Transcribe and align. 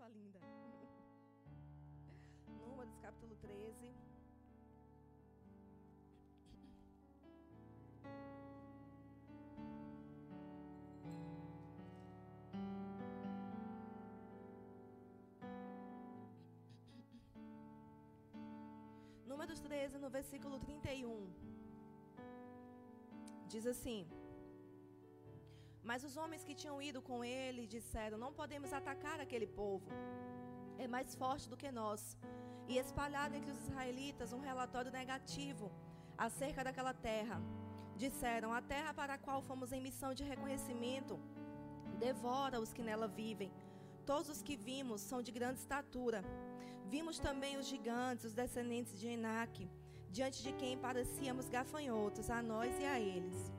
sua 0.00 0.08
linda? 0.08 0.40
Números 2.66 2.96
capítulo 3.02 3.36
13. 3.36 3.92
Números 19.26 19.60
13, 19.60 19.98
no 19.98 20.08
versículo 20.08 20.58
31. 20.60 21.28
Diz 23.48 23.66
assim: 23.66 24.08
Mas 25.82 26.04
os 26.04 26.16
homens 26.16 26.44
que 26.44 26.54
tinham 26.54 26.80
ido 26.80 27.00
com 27.00 27.24
ele 27.24 27.66
disseram: 27.66 28.18
Não 28.18 28.32
podemos 28.32 28.72
atacar 28.72 29.18
aquele 29.20 29.46
povo, 29.46 29.88
é 30.78 30.86
mais 30.86 31.14
forte 31.14 31.48
do 31.48 31.56
que 31.56 31.70
nós. 31.70 32.16
E 32.68 32.78
espalhado 32.78 33.34
entre 33.34 33.50
os 33.50 33.60
israelitas 33.66 34.32
um 34.32 34.40
relatório 34.40 34.92
negativo 34.92 35.72
acerca 36.16 36.62
daquela 36.62 36.94
terra. 36.94 37.40
Disseram: 37.96 38.52
A 38.52 38.62
terra 38.62 38.92
para 38.94 39.14
a 39.14 39.18
qual 39.18 39.42
fomos 39.42 39.72
em 39.72 39.80
missão 39.80 40.12
de 40.14 40.24
reconhecimento 40.24 41.18
devora 41.98 42.60
os 42.60 42.72
que 42.72 42.82
nela 42.82 43.08
vivem. 43.08 43.52
Todos 44.06 44.28
os 44.28 44.42
que 44.42 44.56
vimos 44.56 45.00
são 45.00 45.20
de 45.22 45.32
grande 45.32 45.60
estatura. 45.60 46.24
Vimos 46.86 47.18
também 47.18 47.56
os 47.56 47.66
gigantes, 47.66 48.24
os 48.24 48.34
descendentes 48.34 48.98
de 48.98 49.06
Enaque 49.06 49.68
diante 50.10 50.42
de 50.42 50.52
quem 50.52 50.76
parecíamos 50.76 51.48
gafanhotos, 51.48 52.30
a 52.30 52.42
nós 52.42 52.72
e 52.80 52.84
a 52.84 52.98
eles. 52.98 53.52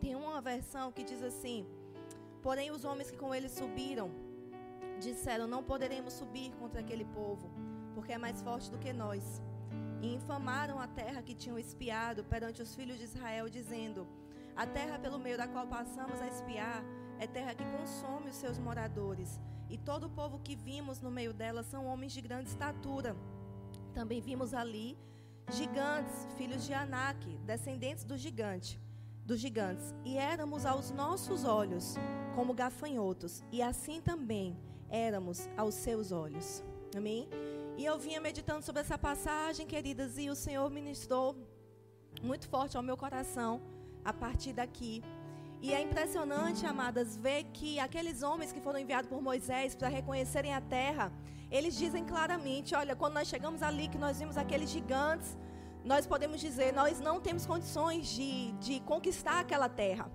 Tem 0.00 0.14
uma 0.14 0.40
versão 0.40 0.92
que 0.92 1.02
diz 1.02 1.22
assim: 1.22 1.66
Porém, 2.42 2.70
os 2.70 2.84
homens 2.84 3.10
que 3.10 3.16
com 3.16 3.34
ele 3.34 3.48
subiram 3.48 4.10
disseram: 5.00 5.46
Não 5.46 5.62
poderemos 5.62 6.12
subir 6.14 6.52
contra 6.60 6.80
aquele 6.80 7.04
povo, 7.04 7.50
porque 7.94 8.12
é 8.12 8.18
mais 8.18 8.42
forte 8.42 8.70
do 8.70 8.78
que 8.78 8.92
nós. 8.92 9.42
E 10.02 10.14
infamaram 10.14 10.78
a 10.78 10.86
terra 10.86 11.22
que 11.22 11.34
tinham 11.34 11.58
espiado 11.58 12.24
perante 12.24 12.60
os 12.60 12.74
filhos 12.74 12.98
de 12.98 13.04
Israel, 13.04 13.48
dizendo: 13.48 14.06
A 14.54 14.66
terra 14.66 14.98
pelo 14.98 15.18
meio 15.18 15.36
da 15.36 15.48
qual 15.48 15.66
passamos 15.66 16.20
a 16.20 16.26
espiar 16.26 16.84
é 17.18 17.26
terra 17.26 17.54
que 17.54 17.64
consome 17.64 18.30
os 18.30 18.36
seus 18.36 18.58
moradores, 18.58 19.40
e 19.70 19.78
todo 19.78 20.04
o 20.04 20.10
povo 20.10 20.38
que 20.40 20.56
vimos 20.56 21.00
no 21.00 21.10
meio 21.10 21.32
dela 21.32 21.62
são 21.62 21.86
homens 21.86 22.12
de 22.12 22.20
grande 22.20 22.48
estatura. 22.50 23.16
Também 23.94 24.20
vimos 24.20 24.52
ali 24.52 24.98
gigantes, 25.50 26.26
filhos 26.36 26.64
de 26.66 26.72
Anak, 26.74 27.26
descendentes 27.38 28.04
do 28.04 28.16
gigante, 28.16 28.80
dos 29.24 29.40
gigantes, 29.40 29.94
e 30.04 30.18
éramos 30.18 30.66
aos 30.66 30.90
nossos 30.90 31.44
olhos 31.44 31.94
como 32.34 32.52
gafanhotos, 32.52 33.42
e 33.50 33.62
assim 33.62 34.00
também 34.00 34.56
éramos 34.88 35.48
aos 35.56 35.74
seus 35.74 36.12
olhos. 36.12 36.62
Amém? 36.96 37.28
E 37.76 37.84
eu 37.84 37.98
vinha 37.98 38.20
meditando 38.20 38.62
sobre 38.62 38.82
essa 38.82 38.96
passagem, 38.96 39.66
queridas, 39.66 40.18
e 40.18 40.30
o 40.30 40.34
Senhor 40.34 40.70
ministrou 40.70 41.36
muito 42.22 42.48
forte 42.48 42.76
ao 42.76 42.82
meu 42.82 42.96
coração 42.96 43.60
a 44.04 44.12
partir 44.12 44.52
daqui. 44.52 45.02
E 45.60 45.72
é 45.72 45.80
impressionante, 45.80 46.66
amadas, 46.66 47.16
ver 47.16 47.44
que 47.44 47.80
aqueles 47.80 48.22
homens 48.22 48.52
que 48.52 48.60
foram 48.60 48.78
enviados 48.78 49.08
por 49.08 49.20
Moisés 49.22 49.74
para 49.74 49.88
reconhecerem 49.88 50.52
a 50.54 50.60
terra, 50.60 51.10
eles 51.50 51.74
dizem 51.74 52.04
claramente: 52.04 52.74
olha, 52.74 52.94
quando 52.94 53.14
nós 53.14 53.28
chegamos 53.28 53.62
ali, 53.62 53.88
que 53.88 53.98
nós 53.98 54.18
vimos 54.18 54.36
aqueles 54.36 54.70
gigantes, 54.70 55.36
nós 55.84 56.06
podemos 56.06 56.40
dizer, 56.40 56.72
nós 56.72 56.98
não 56.98 57.20
temos 57.20 57.44
condições 57.44 58.08
de, 58.08 58.52
de 58.52 58.80
conquistar 58.80 59.40
aquela 59.40 59.68
terra. 59.68 60.10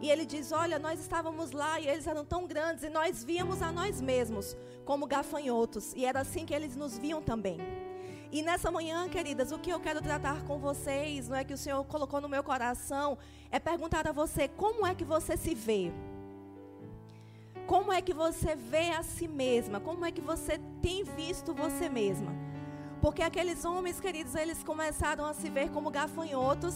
E 0.00 0.10
ele 0.10 0.26
diz: 0.26 0.50
Olha, 0.50 0.78
nós 0.78 0.98
estávamos 1.00 1.52
lá 1.52 1.80
e 1.80 1.86
eles 1.86 2.06
eram 2.06 2.24
tão 2.24 2.46
grandes, 2.46 2.82
e 2.82 2.90
nós 2.90 3.22
víamos 3.22 3.62
a 3.62 3.70
nós 3.70 4.00
mesmos 4.00 4.56
como 4.84 5.06
gafanhotos, 5.06 5.94
e 5.94 6.04
era 6.04 6.20
assim 6.20 6.44
que 6.44 6.52
eles 6.52 6.76
nos 6.76 6.98
viam 6.98 7.22
também. 7.22 7.58
E 8.32 8.42
nessa 8.42 8.70
manhã, 8.70 9.08
queridas, 9.08 9.52
o 9.52 9.58
que 9.58 9.70
eu 9.70 9.78
quero 9.78 10.02
tratar 10.02 10.42
com 10.42 10.58
vocês, 10.58 11.28
não 11.28 11.36
é 11.36 11.44
que 11.44 11.54
o 11.54 11.56
Senhor 11.56 11.84
colocou 11.84 12.20
no 12.20 12.28
meu 12.28 12.42
coração, 12.42 13.16
é 13.50 13.60
perguntar 13.60 14.08
a 14.08 14.12
você 14.12 14.48
como 14.48 14.84
é 14.84 14.94
que 14.94 15.04
você 15.04 15.36
se 15.36 15.54
vê. 15.54 15.92
Como 17.66 17.92
é 17.92 18.02
que 18.02 18.12
você 18.12 18.56
vê 18.56 18.90
a 18.90 19.02
si 19.04 19.28
mesma? 19.28 19.78
Como 19.78 20.04
é 20.04 20.10
que 20.10 20.20
você 20.20 20.60
tem 20.82 21.04
visto 21.04 21.54
você 21.54 21.88
mesma? 21.88 22.43
Porque 23.04 23.20
aqueles 23.20 23.66
homens, 23.66 24.00
queridos, 24.00 24.34
eles 24.34 24.62
começaram 24.62 25.26
a 25.26 25.34
se 25.34 25.50
ver 25.50 25.68
como 25.68 25.90
gafanhotos. 25.90 26.74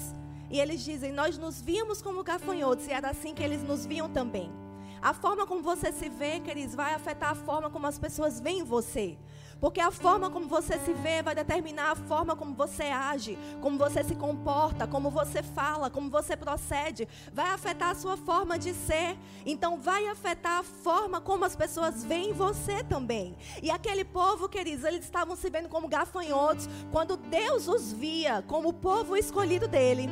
E 0.50 0.61
eles 0.61 0.84
dizem: 0.84 1.11
Nós 1.11 1.39
nos 1.39 1.62
vimos 1.62 2.03
como 2.03 2.22
gafanhotos. 2.22 2.87
E 2.87 2.93
era 2.93 3.09
assim 3.09 3.33
que 3.34 3.43
eles 3.43 3.62
nos 3.62 3.87
viam 3.87 4.11
também. 4.11 4.53
A 5.00 5.15
forma 5.15 5.47
como 5.47 5.62
você 5.62 5.91
se 5.91 6.11
vê, 6.11 6.39
queridos, 6.39 6.75
vai 6.75 6.93
afetar 6.93 7.31
a 7.31 7.34
forma 7.34 7.71
como 7.71 7.87
as 7.87 7.99
pessoas 7.99 8.41
veem 8.41 8.62
você. 8.62 9.16
Porque 9.61 9.81
a 9.81 9.91
forma 9.91 10.31
como 10.31 10.47
você 10.47 10.79
se 10.79 10.93
vê 10.93 11.23
vai 11.23 11.35
determinar 11.35 11.93
a 11.93 11.97
forma 11.97 12.37
como 12.37 12.55
você 12.55 12.85
age, 12.85 13.39
como 13.61 13.77
você 13.77 14.05
se 14.05 14.15
comporta, 14.15 14.87
como 14.87 15.11
você 15.11 15.43
fala, 15.43 15.91
como 15.91 16.09
você 16.09 16.37
procede. 16.37 17.09
Vai 17.33 17.51
afetar 17.51 17.91
a 17.91 17.95
sua 17.95 18.17
forma 18.17 18.59
de 18.59 18.73
ser. 18.73 19.17
Então, 19.45 19.79
vai 19.79 20.07
afetar 20.07 20.61
a 20.61 20.63
forma 20.63 21.21
como 21.21 21.45
as 21.45 21.57
pessoas 21.57 22.05
veem 22.05 22.33
você 22.33 22.85
também. 22.85 23.37
E 23.63 23.71
aquele 23.71 24.05
povo, 24.05 24.49
queridos, 24.49 24.85
eles 24.85 25.05
estavam 25.05 25.35
se 25.35 25.51
vendo 25.51 25.69
como 25.69 25.89
gafanhotos, 25.89 26.69
quando 26.93 27.17
Deus 27.17 27.67
os 27.67 27.93
via 27.93 28.45
como 28.47 28.69
o 28.69 28.73
povo 28.73 29.17
escolhido 29.17 29.67
dele. 29.67 30.09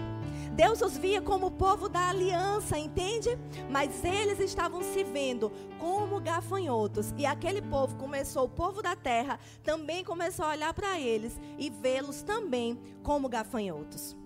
Deus 0.56 0.80
os 0.80 0.96
via 0.96 1.20
como 1.20 1.48
o 1.48 1.50
povo 1.50 1.86
da 1.86 2.08
aliança, 2.08 2.78
entende? 2.78 3.28
Mas 3.70 4.02
eles 4.02 4.40
estavam 4.40 4.82
se 4.82 5.04
vendo 5.04 5.52
como 5.78 6.18
gafanhotos. 6.18 7.12
E 7.18 7.26
aquele 7.26 7.60
povo 7.60 7.94
começou, 7.96 8.44
o 8.46 8.48
povo 8.48 8.80
da 8.82 8.96
terra, 8.96 9.38
também 9.62 10.02
começou 10.02 10.46
a 10.46 10.52
olhar 10.52 10.72
para 10.72 10.98
eles 10.98 11.38
e 11.58 11.68
vê-los 11.68 12.22
também 12.22 12.80
como 13.02 13.28
gafanhotos. 13.28 14.16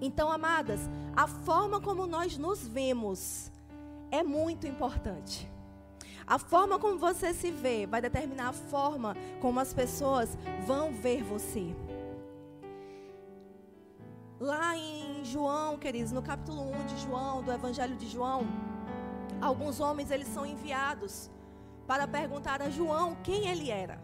Então, 0.00 0.28
amadas, 0.28 0.80
a 1.14 1.28
forma 1.28 1.80
como 1.80 2.04
nós 2.04 2.36
nos 2.36 2.66
vemos 2.66 3.52
é 4.10 4.24
muito 4.24 4.66
importante. 4.66 5.48
A 6.26 6.36
forma 6.36 6.80
como 6.80 6.98
você 6.98 7.32
se 7.32 7.52
vê 7.52 7.86
vai 7.86 8.02
determinar 8.02 8.48
a 8.48 8.52
forma 8.52 9.16
como 9.40 9.60
as 9.60 9.72
pessoas 9.72 10.36
vão 10.66 10.92
ver 10.92 11.22
você. 11.22 11.76
Lá 14.44 14.76
em 14.76 15.24
João, 15.24 15.78
queridos, 15.78 16.12
no 16.12 16.20
capítulo 16.20 16.70
1 16.70 16.84
de 16.84 16.98
João, 16.98 17.42
do 17.42 17.50
Evangelho 17.50 17.96
de 17.96 18.06
João, 18.06 18.42
alguns 19.40 19.80
homens 19.80 20.10
eles 20.10 20.28
são 20.28 20.44
enviados 20.44 21.30
para 21.86 22.06
perguntar 22.06 22.60
a 22.60 22.68
João 22.68 23.16
quem 23.24 23.48
ele 23.48 23.70
era. 23.70 23.98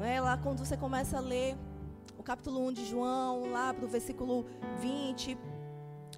É? 0.00 0.20
Lá 0.20 0.36
quando 0.36 0.58
você 0.58 0.76
começa 0.76 1.18
a 1.18 1.20
ler 1.20 1.56
o 2.18 2.24
capítulo 2.24 2.66
1 2.66 2.72
de 2.72 2.84
João, 2.86 3.52
lá 3.52 3.72
para 3.72 3.84
o 3.84 3.88
versículo 3.88 4.46
20, 4.80 5.38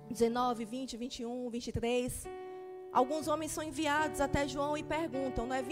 19, 0.08 0.64
20, 0.64 0.96
21, 0.96 1.50
23. 1.50 2.24
Alguns 2.94 3.28
homens 3.28 3.52
são 3.52 3.62
enviados 3.62 4.22
até 4.22 4.48
João 4.48 4.74
e 4.74 4.82
perguntam: 4.82 5.46
não 5.46 5.54
é? 5.54 5.62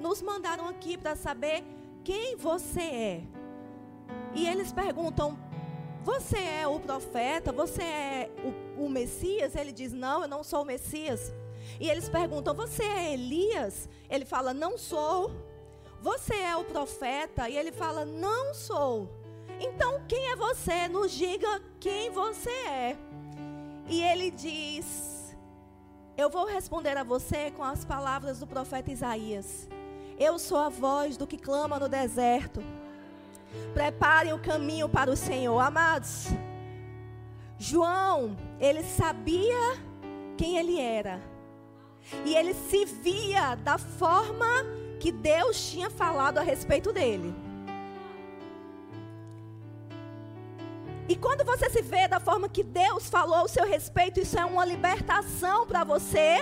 nos 0.00 0.22
mandaram 0.22 0.66
aqui 0.66 0.96
para 0.96 1.14
saber 1.14 1.62
quem 2.02 2.34
você 2.34 2.80
é. 2.80 3.24
E 4.34 4.46
eles 4.46 4.72
perguntam: 4.72 5.36
você 6.04 6.38
é 6.38 6.66
o 6.66 6.80
profeta? 6.80 7.52
Você 7.52 7.82
é 7.82 8.30
o, 8.78 8.84
o 8.84 8.88
Messias? 8.88 9.54
Ele 9.54 9.72
diz: 9.72 9.92
Não, 9.92 10.22
eu 10.22 10.28
não 10.28 10.42
sou 10.42 10.62
o 10.62 10.64
Messias. 10.64 11.32
E 11.80 11.88
eles 11.88 12.08
perguntam: 12.08 12.54
Você 12.54 12.82
é 12.82 13.12
Elias? 13.12 13.88
Ele 14.08 14.24
fala: 14.24 14.54
Não 14.54 14.78
sou. 14.78 15.30
Você 16.00 16.34
é 16.34 16.56
o 16.56 16.64
profeta? 16.64 17.48
E 17.48 17.56
ele 17.56 17.72
fala: 17.72 18.04
Não 18.04 18.54
sou. 18.54 19.08
Então, 19.60 20.00
quem 20.06 20.30
é 20.30 20.36
você? 20.36 20.88
Nos 20.88 21.12
diga 21.12 21.60
quem 21.80 22.10
você 22.10 22.50
é. 22.50 22.96
E 23.88 24.02
ele 24.02 24.30
diz: 24.30 25.36
Eu 26.16 26.30
vou 26.30 26.46
responder 26.46 26.96
a 26.96 27.04
você 27.04 27.50
com 27.50 27.64
as 27.64 27.84
palavras 27.84 28.38
do 28.38 28.46
profeta 28.46 28.90
Isaías. 28.90 29.68
Eu 30.18 30.38
sou 30.38 30.58
a 30.58 30.68
voz 30.68 31.16
do 31.16 31.26
que 31.26 31.38
clama 31.38 31.78
no 31.78 31.88
deserto. 31.88 32.62
Preparem 33.74 34.32
o 34.32 34.38
caminho 34.38 34.88
para 34.88 35.10
o 35.10 35.16
Senhor. 35.16 35.58
Amados, 35.58 36.28
João, 37.58 38.36
ele 38.60 38.82
sabia 38.82 39.76
quem 40.36 40.58
ele 40.58 40.80
era. 40.80 41.20
E 42.24 42.34
ele 42.34 42.54
se 42.54 42.84
via 42.84 43.54
da 43.56 43.76
forma 43.76 44.46
que 45.00 45.12
Deus 45.12 45.70
tinha 45.70 45.90
falado 45.90 46.38
a 46.38 46.42
respeito 46.42 46.92
dele. 46.92 47.34
E 51.08 51.16
quando 51.16 51.44
você 51.44 51.70
se 51.70 51.80
vê 51.80 52.06
da 52.06 52.20
forma 52.20 52.48
que 52.48 52.62
Deus 52.62 53.08
falou 53.08 53.36
ao 53.36 53.48
seu 53.48 53.66
respeito, 53.66 54.20
isso 54.20 54.38
é 54.38 54.44
uma 54.44 54.64
libertação 54.64 55.66
para 55.66 55.82
você. 55.82 56.36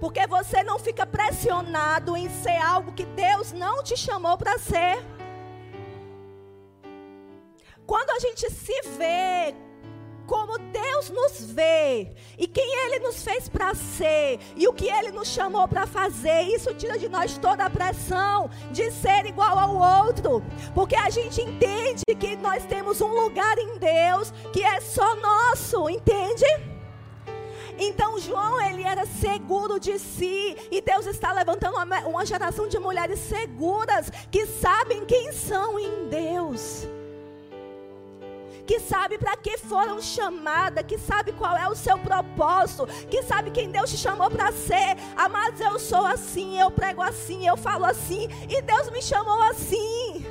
Porque 0.00 0.26
você 0.26 0.62
não 0.64 0.78
fica 0.78 1.06
pressionado 1.06 2.16
em 2.16 2.28
ser 2.28 2.56
algo 2.56 2.92
que 2.92 3.04
Deus 3.06 3.52
não 3.52 3.82
te 3.82 3.96
chamou 3.96 4.36
para 4.36 4.58
ser. 4.58 4.98
Quando 7.86 8.10
a 8.10 8.18
gente 8.18 8.50
se 8.50 8.80
vê 8.96 9.54
como 10.26 10.58
Deus 10.58 11.10
nos 11.10 11.50
vê 11.50 12.12
e 12.38 12.46
quem 12.46 12.86
Ele 12.86 13.00
nos 13.00 13.22
fez 13.22 13.46
para 13.46 13.74
ser 13.74 14.40
e 14.56 14.66
o 14.66 14.72
que 14.72 14.88
Ele 14.88 15.10
nos 15.10 15.28
chamou 15.28 15.68
para 15.68 15.86
fazer, 15.86 16.42
isso 16.44 16.72
tira 16.74 16.98
de 16.98 17.10
nós 17.10 17.36
toda 17.36 17.66
a 17.66 17.70
pressão 17.70 18.48
de 18.72 18.90
ser 18.90 19.26
igual 19.26 19.58
ao 19.58 20.06
outro, 20.06 20.42
porque 20.74 20.96
a 20.96 21.10
gente 21.10 21.42
entende 21.42 22.02
que 22.18 22.36
nós 22.36 22.64
temos 22.64 23.02
um 23.02 23.08
lugar 23.08 23.58
em 23.58 23.76
Deus 23.78 24.32
que 24.50 24.62
é 24.62 24.80
só 24.80 25.14
nosso, 25.16 25.90
entende? 25.90 26.46
Então 27.78 28.18
João, 28.18 28.58
ele 28.62 28.82
era 28.82 29.04
seguro 29.04 29.80
de 29.80 29.98
si. 29.98 30.56
E 30.70 30.80
Deus 30.80 31.06
está 31.06 31.32
levantando 31.32 31.76
uma, 31.76 32.00
uma 32.06 32.24
geração 32.24 32.68
de 32.68 32.78
mulheres 32.78 33.18
seguras 33.18 34.10
que 34.30 34.46
sabem 34.46 35.04
quem 35.04 35.32
são 35.32 35.76
em 35.78 36.08
Deus 36.08 36.86
que 38.66 38.80
sabe 38.80 39.18
para 39.18 39.36
que 39.36 39.58
foram 39.58 40.00
chamadas, 40.00 40.84
que 40.86 40.98
sabe 40.98 41.32
qual 41.32 41.56
é 41.56 41.68
o 41.68 41.74
seu 41.74 41.98
propósito, 41.98 42.86
que 43.10 43.22
sabe 43.22 43.50
quem 43.50 43.70
Deus 43.70 43.90
te 43.90 43.96
chamou 43.96 44.30
para 44.30 44.52
ser. 44.52 44.96
Amados, 45.16 45.60
eu 45.60 45.78
sou 45.78 46.04
assim, 46.06 46.58
eu 46.58 46.70
prego 46.70 47.02
assim, 47.02 47.46
eu 47.46 47.56
falo 47.56 47.84
assim, 47.84 48.28
e 48.48 48.62
Deus 48.62 48.90
me 48.90 49.02
chamou 49.02 49.40
assim. 49.42 50.24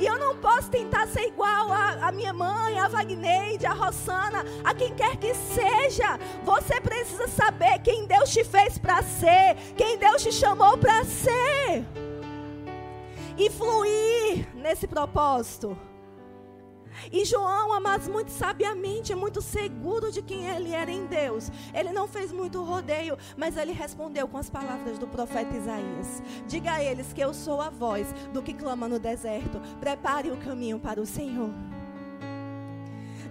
E 0.00 0.06
eu 0.06 0.18
não 0.18 0.36
posso 0.36 0.70
tentar 0.70 1.06
ser 1.06 1.26
igual 1.26 1.70
a, 1.70 2.08
a, 2.08 2.12
minha 2.12 2.32
mãe, 2.32 2.78
a 2.78 2.88
Wagneide, 2.88 3.66
a 3.66 3.72
Rossana, 3.72 4.44
a 4.64 4.74
quem 4.74 4.94
quer 4.94 5.16
que 5.16 5.34
seja. 5.34 6.18
Você 6.42 6.80
precisa 6.80 7.28
saber 7.28 7.78
quem 7.80 8.06
Deus 8.06 8.30
te 8.30 8.42
fez 8.44 8.78
para 8.78 9.02
ser, 9.02 9.56
quem 9.76 9.98
Deus 9.98 10.22
te 10.22 10.32
chamou 10.32 10.76
para 10.78 11.04
ser. 11.04 11.84
E 13.36 13.50
fluir 13.50 14.48
nesse 14.54 14.86
propósito. 14.86 15.76
E 17.12 17.24
João, 17.24 17.72
amados, 17.72 18.08
muito 18.08 18.30
sabiamente, 18.30 19.14
muito 19.14 19.40
seguro 19.40 20.10
de 20.10 20.22
quem 20.22 20.46
ele 20.46 20.72
era 20.72 20.90
em 20.90 21.06
Deus. 21.06 21.50
Ele 21.72 21.92
não 21.92 22.06
fez 22.06 22.32
muito 22.32 22.62
rodeio, 22.62 23.16
mas 23.36 23.56
ele 23.56 23.72
respondeu 23.72 24.26
com 24.28 24.38
as 24.38 24.50
palavras 24.50 24.98
do 24.98 25.06
profeta 25.06 25.56
Isaías: 25.56 26.22
Diga 26.46 26.74
a 26.74 26.82
eles 26.82 27.12
que 27.12 27.20
eu 27.20 27.34
sou 27.34 27.60
a 27.60 27.70
voz 27.70 28.12
do 28.32 28.42
que 28.42 28.54
clama 28.54 28.88
no 28.88 28.98
deserto. 28.98 29.60
Prepare 29.80 30.30
o 30.30 30.36
caminho 30.36 30.78
para 30.78 31.00
o 31.00 31.06
Senhor. 31.06 31.50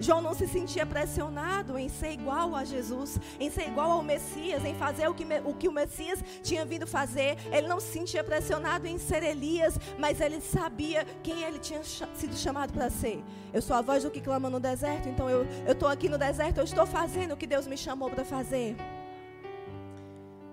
João 0.04 0.22
não 0.22 0.34
se 0.34 0.46
sentia 0.46 0.86
pressionado 0.86 1.80
em 1.80 1.88
ser 1.88 2.12
igual 2.12 2.56
a 2.56 2.66
Jesus, 2.66 3.18
em 3.40 3.50
ser 3.50 3.68
igual 3.70 3.90
ao 3.90 4.04
Messias, 4.04 4.66
em 4.66 4.76
fazer 4.76 5.08
o 5.08 5.14
que, 5.14 5.26
o 5.46 5.54
que 5.54 5.70
o 5.70 5.72
Messias 5.72 6.22
tinha 6.44 6.66
vindo 6.66 6.86
fazer. 6.86 7.38
Ele 7.50 7.68
não 7.68 7.80
se 7.80 7.94
sentia 7.94 8.22
pressionado 8.22 8.86
em 8.86 8.98
ser 8.98 9.24
Elias, 9.24 9.80
mas 9.98 10.20
ele 10.20 10.42
sabia 10.42 11.06
quem 11.24 11.44
ele 11.44 11.58
tinha 11.58 11.82
sido 11.84 12.36
chamado 12.36 12.74
para 12.74 12.90
ser. 12.90 13.24
Eu 13.54 13.62
sou 13.62 13.78
a 13.78 13.82
voz 13.82 14.04
do 14.04 14.12
que 14.12 14.20
clama 14.20 14.50
no 14.50 14.60
deserto, 14.60 15.08
então 15.08 15.30
eu 15.30 15.48
estou 15.66 15.88
aqui 15.88 16.10
no 16.10 16.18
deserto, 16.18 16.58
eu 16.58 16.66
estou 16.66 16.86
fazendo 16.86 17.34
o 17.34 17.38
que 17.38 17.48
Deus 17.48 17.66
me 17.66 17.78
chamou 17.78 18.10
para 18.10 18.26
fazer. 18.26 18.76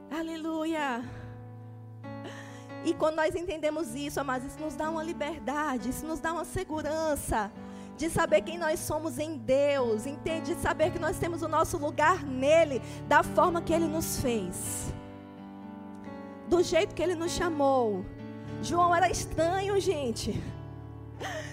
Aleluia. 0.08 1.02
E 2.84 2.94
quando 2.94 3.16
nós 3.16 3.34
entendemos 3.34 3.96
isso, 3.96 4.24
mas 4.24 4.44
isso 4.44 4.60
nos 4.60 4.76
dá 4.76 4.88
uma 4.88 5.02
liberdade, 5.02 5.90
isso 5.90 6.06
nos 6.06 6.20
dá 6.20 6.32
uma 6.32 6.44
segurança 6.44 7.50
de 8.00 8.08
saber 8.08 8.40
quem 8.40 8.56
nós 8.56 8.80
somos 8.80 9.18
em 9.18 9.36
Deus? 9.36 10.04
De 10.42 10.54
saber 10.54 10.90
que 10.90 10.98
nós 10.98 11.18
temos 11.18 11.42
o 11.42 11.48
nosso 11.48 11.76
lugar 11.76 12.24
nele, 12.24 12.80
da 13.06 13.22
forma 13.22 13.60
que 13.60 13.74
ele 13.74 13.86
nos 13.86 14.18
fez, 14.20 14.90
do 16.48 16.62
jeito 16.62 16.94
que 16.94 17.02
ele 17.02 17.14
nos 17.14 17.32
chamou. 17.32 18.02
João 18.62 18.94
era 18.94 19.10
estranho, 19.10 19.78
gente. 19.78 20.42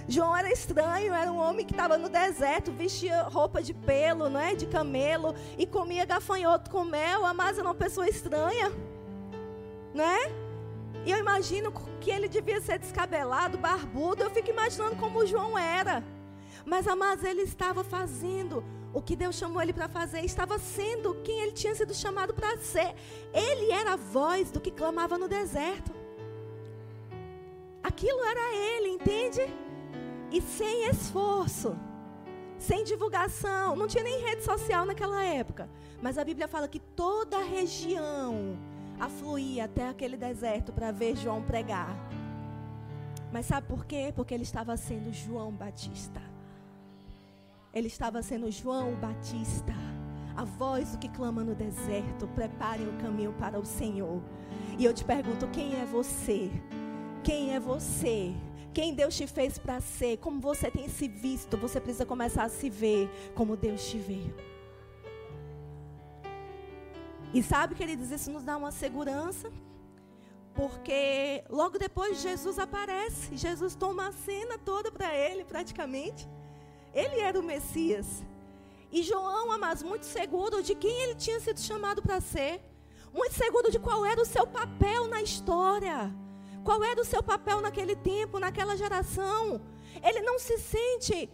João 0.07 0.33
era 0.33 0.49
estranho, 0.49 1.13
era 1.13 1.29
um 1.29 1.37
homem 1.37 1.65
que 1.65 1.73
estava 1.73 1.97
no 1.97 2.07
deserto, 2.07 2.71
vestia 2.71 3.23
roupa 3.23 3.61
de 3.61 3.73
pelo, 3.73 4.29
não 4.29 4.39
é? 4.39 4.55
De 4.55 4.67
camelo, 4.67 5.35
e 5.57 5.67
comia 5.67 6.05
gafanhoto 6.05 6.71
com 6.71 6.85
mel. 6.85 7.23
Mas 7.33 7.57
era 7.57 7.67
uma 7.67 7.75
pessoa 7.75 8.07
estranha, 8.07 8.71
não 9.93 10.05
é? 10.05 10.31
E 11.05 11.11
eu 11.11 11.17
imagino 11.17 11.73
que 11.99 12.09
ele 12.09 12.29
devia 12.29 12.61
ser 12.61 12.79
descabelado, 12.79 13.57
barbudo. 13.57 14.23
Eu 14.23 14.29
fico 14.31 14.49
imaginando 14.49 14.95
como 14.95 15.19
o 15.19 15.25
João 15.25 15.57
era. 15.57 16.01
Mas, 16.67 16.85
amados, 16.85 17.23
ele 17.23 17.43
estava 17.43 17.81
fazendo 17.81 18.61
o 18.93 19.01
que 19.01 19.15
Deus 19.15 19.37
chamou 19.37 19.61
ele 19.61 19.71
para 19.71 19.87
fazer, 19.87 20.19
estava 20.25 20.59
sendo 20.59 21.15
quem 21.23 21.39
ele 21.39 21.53
tinha 21.53 21.73
sido 21.73 21.93
chamado 21.93 22.33
para 22.33 22.57
ser. 22.57 22.93
Ele 23.33 23.71
era 23.71 23.93
a 23.93 23.95
voz 23.95 24.51
do 24.51 24.59
que 24.59 24.69
clamava 24.69 25.17
no 25.17 25.29
deserto. 25.29 25.93
Aquilo 27.81 28.21
era 28.21 28.53
ele, 28.53 28.89
entende? 28.89 29.41
E 30.29 30.41
sem 30.41 30.89
esforço, 30.89 31.73
sem 32.57 32.83
divulgação, 32.83 33.73
não 33.77 33.87
tinha 33.87 34.03
nem 34.03 34.19
rede 34.19 34.43
social 34.43 34.85
naquela 34.85 35.23
época. 35.23 35.69
Mas 36.01 36.17
a 36.17 36.23
Bíblia 36.25 36.49
fala 36.49 36.67
que 36.67 36.79
toda 36.81 37.37
a 37.37 37.43
região 37.45 38.57
afluía 38.99 39.63
até 39.63 39.87
aquele 39.87 40.17
deserto 40.17 40.73
para 40.73 40.91
ver 40.91 41.15
João 41.15 41.41
pregar. 41.41 41.95
Mas 43.31 43.45
sabe 43.45 43.67
por 43.67 43.85
quê? 43.85 44.11
Porque 44.13 44.33
ele 44.33 44.43
estava 44.43 44.75
sendo 44.75 45.13
João 45.13 45.49
Batista. 45.49 46.26
Ele 47.77 47.89
estava 47.89 48.23
sendo 48.23 48.49
João 48.49 48.95
Batista, 48.95 49.71
a 50.35 50.43
voz 50.43 50.93
do 50.93 50.97
que 50.97 51.07
clama 51.09 51.43
no 51.43 51.53
deserto. 51.53 52.27
Preparem 52.29 52.87
o 52.87 52.93
caminho 52.93 53.31
para 53.33 53.59
o 53.59 53.63
Senhor. 53.63 54.19
E 54.79 54.83
eu 54.83 54.91
te 54.91 55.05
pergunto: 55.05 55.47
quem 55.49 55.79
é 55.79 55.85
você? 55.85 56.49
Quem 57.23 57.53
é 57.53 57.59
você? 57.59 58.33
Quem 58.73 58.95
Deus 58.95 59.15
te 59.15 59.27
fez 59.27 59.59
para 59.59 59.79
ser? 59.79 60.17
Como 60.17 60.41
você 60.41 60.71
tem 60.71 60.89
se 60.89 61.07
visto? 61.07 61.55
Você 61.57 61.79
precisa 61.79 62.03
começar 62.03 62.45
a 62.45 62.49
se 62.49 62.67
ver 62.67 63.11
como 63.35 63.55
Deus 63.55 63.87
te 63.87 63.99
vê. 63.99 64.23
E 67.31 67.43
sabe, 67.43 67.75
queridos, 67.75 68.09
isso 68.09 68.31
nos 68.31 68.43
dá 68.43 68.57
uma 68.57 68.71
segurança. 68.71 69.51
Porque 70.55 71.43
logo 71.47 71.77
depois 71.77 72.23
Jesus 72.23 72.57
aparece. 72.57 73.37
Jesus 73.37 73.75
toma 73.75 74.07
a 74.07 74.11
cena 74.11 74.57
toda 74.57 74.91
para 74.91 75.15
ele, 75.15 75.45
praticamente. 75.45 76.27
Ele 76.93 77.19
era 77.19 77.39
o 77.39 77.43
Messias. 77.43 78.23
E 78.91 79.03
João, 79.03 79.51
amados, 79.51 79.83
muito 79.83 80.05
seguro 80.05 80.63
de 80.63 80.73
quem 80.73 81.01
ele 81.03 81.15
tinha 81.15 81.39
sido 81.39 81.59
chamado 81.59 82.01
para 82.01 82.21
ser. 82.21 82.61
Muito 83.13 83.33
seguro 83.33 83.71
de 83.71 83.79
qual 83.79 84.05
era 84.05 84.21
o 84.21 84.25
seu 84.25 84.45
papel 84.45 85.07
na 85.07 85.21
história. 85.21 86.13
Qual 86.63 86.83
era 86.83 87.01
o 87.01 87.05
seu 87.05 87.21
papel 87.21 87.61
naquele 87.61 87.95
tempo, 87.95 88.39
naquela 88.39 88.75
geração. 88.75 89.61
Ele 90.03 90.21
não 90.21 90.37
se 90.39 90.57
sente 90.57 91.29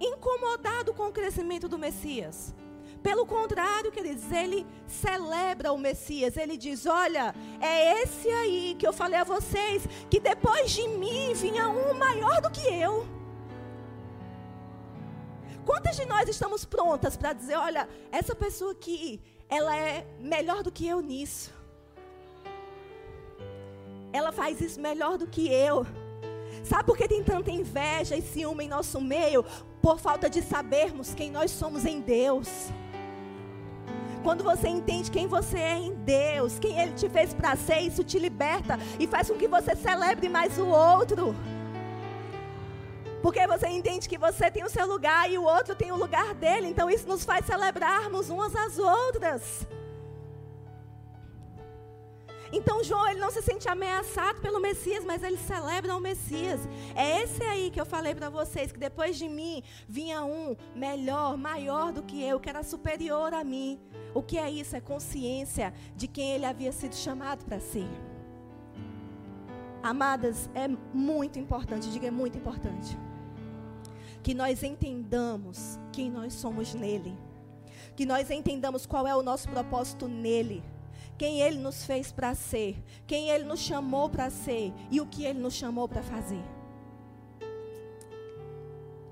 incomodado 0.00 0.92
com 0.94 1.08
o 1.08 1.12
crescimento 1.12 1.68
do 1.68 1.78
Messias. 1.78 2.54
Pelo 3.02 3.24
contrário, 3.24 3.92
queridos, 3.92 4.30
ele 4.32 4.66
celebra 4.86 5.72
o 5.72 5.78
Messias. 5.78 6.36
Ele 6.36 6.56
diz: 6.56 6.84
Olha, 6.86 7.34
é 7.60 8.02
esse 8.02 8.28
aí 8.28 8.76
que 8.78 8.86
eu 8.86 8.92
falei 8.92 9.18
a 9.18 9.24
vocês, 9.24 9.86
que 10.10 10.18
depois 10.18 10.70
de 10.72 10.86
mim 10.88 11.32
vinha 11.34 11.68
um 11.68 11.94
maior 11.94 12.40
do 12.40 12.50
que 12.50 12.66
eu. 12.66 13.06
Quantas 15.68 15.96
de 15.96 16.06
nós 16.06 16.26
estamos 16.26 16.64
prontas 16.64 17.14
para 17.14 17.34
dizer, 17.34 17.56
olha, 17.56 17.86
essa 18.10 18.34
pessoa 18.34 18.72
aqui, 18.72 19.20
ela 19.50 19.76
é 19.76 20.06
melhor 20.18 20.62
do 20.62 20.72
que 20.72 20.88
eu 20.88 21.02
nisso. 21.02 21.52
Ela 24.10 24.32
faz 24.32 24.62
isso 24.62 24.80
melhor 24.80 25.18
do 25.18 25.26
que 25.26 25.46
eu. 25.52 25.86
Sabe 26.64 26.84
por 26.84 26.96
que 26.96 27.06
tem 27.06 27.22
tanta 27.22 27.50
inveja 27.50 28.16
e 28.16 28.22
ciúme 28.22 28.64
em 28.64 28.68
nosso 28.68 28.98
meio? 28.98 29.44
Por 29.82 29.98
falta 30.00 30.30
de 30.30 30.40
sabermos 30.40 31.12
quem 31.12 31.30
nós 31.30 31.50
somos 31.50 31.84
em 31.84 32.00
Deus. 32.00 32.48
Quando 34.22 34.42
você 34.42 34.68
entende 34.68 35.10
quem 35.10 35.26
você 35.26 35.58
é 35.58 35.76
em 35.76 35.92
Deus, 35.96 36.58
quem 36.58 36.80
Ele 36.80 36.92
te 36.94 37.10
fez 37.10 37.34
para 37.34 37.54
ser, 37.56 37.80
isso 37.80 38.02
te 38.02 38.18
liberta 38.18 38.78
e 38.98 39.06
faz 39.06 39.28
com 39.28 39.36
que 39.36 39.46
você 39.46 39.76
celebre 39.76 40.30
mais 40.30 40.58
o 40.58 40.66
outro. 40.66 41.34
Porque 43.22 43.46
você 43.46 43.66
entende 43.68 44.08
que 44.08 44.16
você 44.16 44.50
tem 44.50 44.64
o 44.64 44.70
seu 44.70 44.86
lugar 44.86 45.30
e 45.30 45.36
o 45.38 45.42
outro 45.42 45.74
tem 45.74 45.90
o 45.90 45.96
lugar 45.96 46.34
dele. 46.34 46.68
Então 46.68 46.88
isso 46.88 47.08
nos 47.08 47.24
faz 47.24 47.44
celebrarmos 47.46 48.30
umas 48.30 48.54
às 48.54 48.78
outras. 48.78 49.66
Então 52.50 52.82
João 52.82 53.06
ele 53.10 53.20
não 53.20 53.30
se 53.30 53.42
sente 53.42 53.68
ameaçado 53.68 54.40
pelo 54.40 54.60
Messias, 54.60 55.04
mas 55.04 55.22
ele 55.22 55.36
celebra 55.36 55.94
o 55.94 56.00
Messias. 56.00 56.60
É 56.94 57.22
esse 57.22 57.42
aí 57.42 57.70
que 57.70 57.80
eu 57.80 57.84
falei 57.84 58.14
para 58.14 58.30
vocês 58.30 58.72
que 58.72 58.78
depois 58.78 59.18
de 59.18 59.28
mim 59.28 59.62
vinha 59.86 60.24
um 60.24 60.56
melhor, 60.74 61.36
maior 61.36 61.92
do 61.92 62.02
que 62.02 62.22
eu, 62.22 62.40
que 62.40 62.48
era 62.48 62.62
superior 62.62 63.34
a 63.34 63.44
mim. 63.44 63.78
O 64.14 64.22
que 64.22 64.38
é 64.38 64.50
isso? 64.50 64.74
É 64.74 64.80
consciência 64.80 65.74
de 65.94 66.08
quem 66.08 66.30
ele 66.30 66.46
havia 66.46 66.72
sido 66.72 66.94
chamado 66.94 67.44
para 67.44 67.60
ser. 67.60 67.88
Amadas, 69.82 70.48
é 70.54 70.66
muito 70.94 71.38
importante, 71.38 71.90
diga 71.90 72.06
é 72.06 72.10
muito 72.10 72.38
importante 72.38 72.96
que 74.28 74.34
nós 74.34 74.62
entendamos 74.62 75.80
quem 75.90 76.10
nós 76.10 76.34
somos 76.34 76.74
nele. 76.74 77.16
Que 77.96 78.04
nós 78.04 78.30
entendamos 78.30 78.84
qual 78.84 79.06
é 79.06 79.16
o 79.16 79.22
nosso 79.22 79.48
propósito 79.48 80.06
nele. 80.06 80.62
Quem 81.16 81.40
ele 81.40 81.56
nos 81.56 81.86
fez 81.86 82.12
para 82.12 82.34
ser. 82.34 82.76
Quem 83.06 83.30
ele 83.30 83.44
nos 83.44 83.58
chamou 83.58 84.10
para 84.10 84.28
ser. 84.28 84.70
E 84.90 85.00
o 85.00 85.06
que 85.06 85.24
ele 85.24 85.38
nos 85.38 85.54
chamou 85.54 85.88
para 85.88 86.02
fazer. 86.02 86.42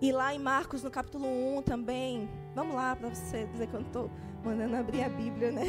E 0.03 0.13
lá 0.13 0.35
em 0.35 0.39
Marcos, 0.39 0.83
no 0.83 0.91
capítulo 0.91 1.27
1 1.27 1.63
também. 1.63 2.29
Vamos 2.55 2.75
lá, 2.75 2.95
para 2.95 3.09
você 3.09 3.47
dizer 3.47 3.69
que 3.69 3.75
eu 3.75 3.81
estou 3.81 4.11
mandando 4.45 4.77
abrir 4.77 5.03
a 5.03 5.09
Bíblia, 5.09 5.51
né? 5.51 5.65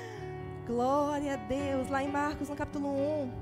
Glória 0.66 1.34
a 1.34 1.36
Deus. 1.36 1.90
Lá 1.90 2.02
em 2.02 2.08
Marcos, 2.08 2.48
no 2.48 2.56
capítulo 2.56 2.88
1, 2.88 3.32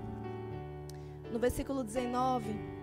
no 1.31 1.39
versículo 1.39 1.85
19. 1.85 2.75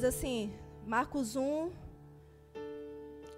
Diz 0.00 0.08
assim, 0.08 0.50
Marcos 0.86 1.36
1, 1.36 1.70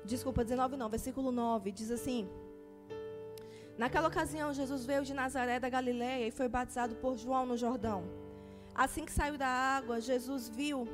desculpa, 0.04 0.44
19 0.44 0.76
não, 0.76 0.88
versículo 0.88 1.32
9, 1.32 1.72
diz 1.72 1.90
assim: 1.90 2.28
Naquela 3.76 4.06
ocasião, 4.06 4.54
Jesus 4.54 4.86
veio 4.86 5.02
de 5.02 5.12
Nazaré 5.12 5.58
da 5.58 5.68
Galiléia 5.68 6.28
e 6.28 6.30
foi 6.30 6.46
batizado 6.48 6.94
por 6.94 7.16
João 7.16 7.44
no 7.44 7.56
Jordão. 7.56 8.04
Assim 8.72 9.04
que 9.04 9.10
saiu 9.10 9.36
da 9.36 9.48
água, 9.48 10.00
Jesus 10.00 10.48
viu 10.48 10.86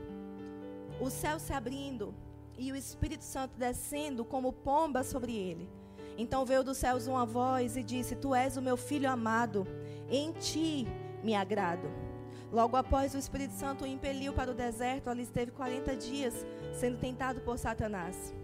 o 0.98 1.10
céu 1.10 1.38
se 1.38 1.52
abrindo 1.52 2.14
e 2.56 2.72
o 2.72 2.74
Espírito 2.74 3.24
Santo 3.24 3.58
descendo 3.58 4.24
como 4.24 4.54
pomba 4.54 5.04
sobre 5.04 5.36
ele. 5.36 5.68
Então 6.16 6.46
veio 6.46 6.64
dos 6.64 6.78
céus 6.78 7.06
uma 7.06 7.26
voz 7.26 7.76
e 7.76 7.82
disse: 7.82 8.16
Tu 8.16 8.34
és 8.34 8.56
o 8.56 8.62
meu 8.62 8.78
filho 8.78 9.10
amado, 9.10 9.66
em 10.08 10.32
ti 10.32 10.86
me 11.22 11.34
agrado. 11.34 12.07
Logo 12.50 12.76
após, 12.76 13.14
o 13.14 13.18
Espírito 13.18 13.52
Santo 13.52 13.84
o 13.84 13.86
impeliu 13.86 14.32
para 14.32 14.50
o 14.50 14.54
deserto, 14.54 15.10
ali 15.10 15.22
esteve 15.22 15.50
40 15.50 15.96
dias 15.96 16.34
sendo 16.72 16.98
tentado 16.98 17.40
por 17.40 17.58
Satanás. 17.58 18.34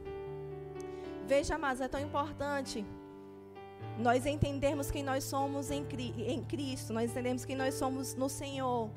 Veja, 1.27 1.57
mas 1.57 1.81
é 1.81 1.89
tão 1.89 2.01
importante 2.01 2.85
nós 3.99 4.27
entendermos 4.27 4.91
quem 4.91 5.03
nós 5.03 5.25
somos 5.25 5.71
em, 5.71 5.87
em 6.19 6.43
Cristo, 6.43 6.93
nós 6.93 7.11
entendemos 7.11 7.45
quem 7.45 7.57
nós 7.57 7.75
somos 7.75 8.15
no 8.15 8.29
Senhor. 8.29 8.91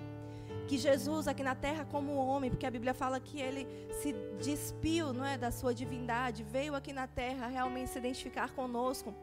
Que 0.68 0.78
Jesus 0.78 1.30
aqui 1.30 1.44
na 1.44 1.56
terra 1.56 1.86
como 1.86 2.16
homem, 2.16 2.50
porque 2.50 2.66
a 2.66 2.72
Bíblia 2.72 2.94
fala 2.94 3.20
que 3.20 3.40
ele 3.40 3.66
se 4.02 4.14
despiu, 4.42 5.14
não 5.14 5.24
é, 5.24 5.38
da 5.38 5.52
sua 5.52 5.74
divindade, 5.74 6.44
veio 6.44 6.76
aqui 6.76 6.92
na 6.92 7.08
terra 7.08 7.48
realmente 7.48 7.92
se 7.92 8.00
identificar 8.00 8.52
conosco. 8.52 9.14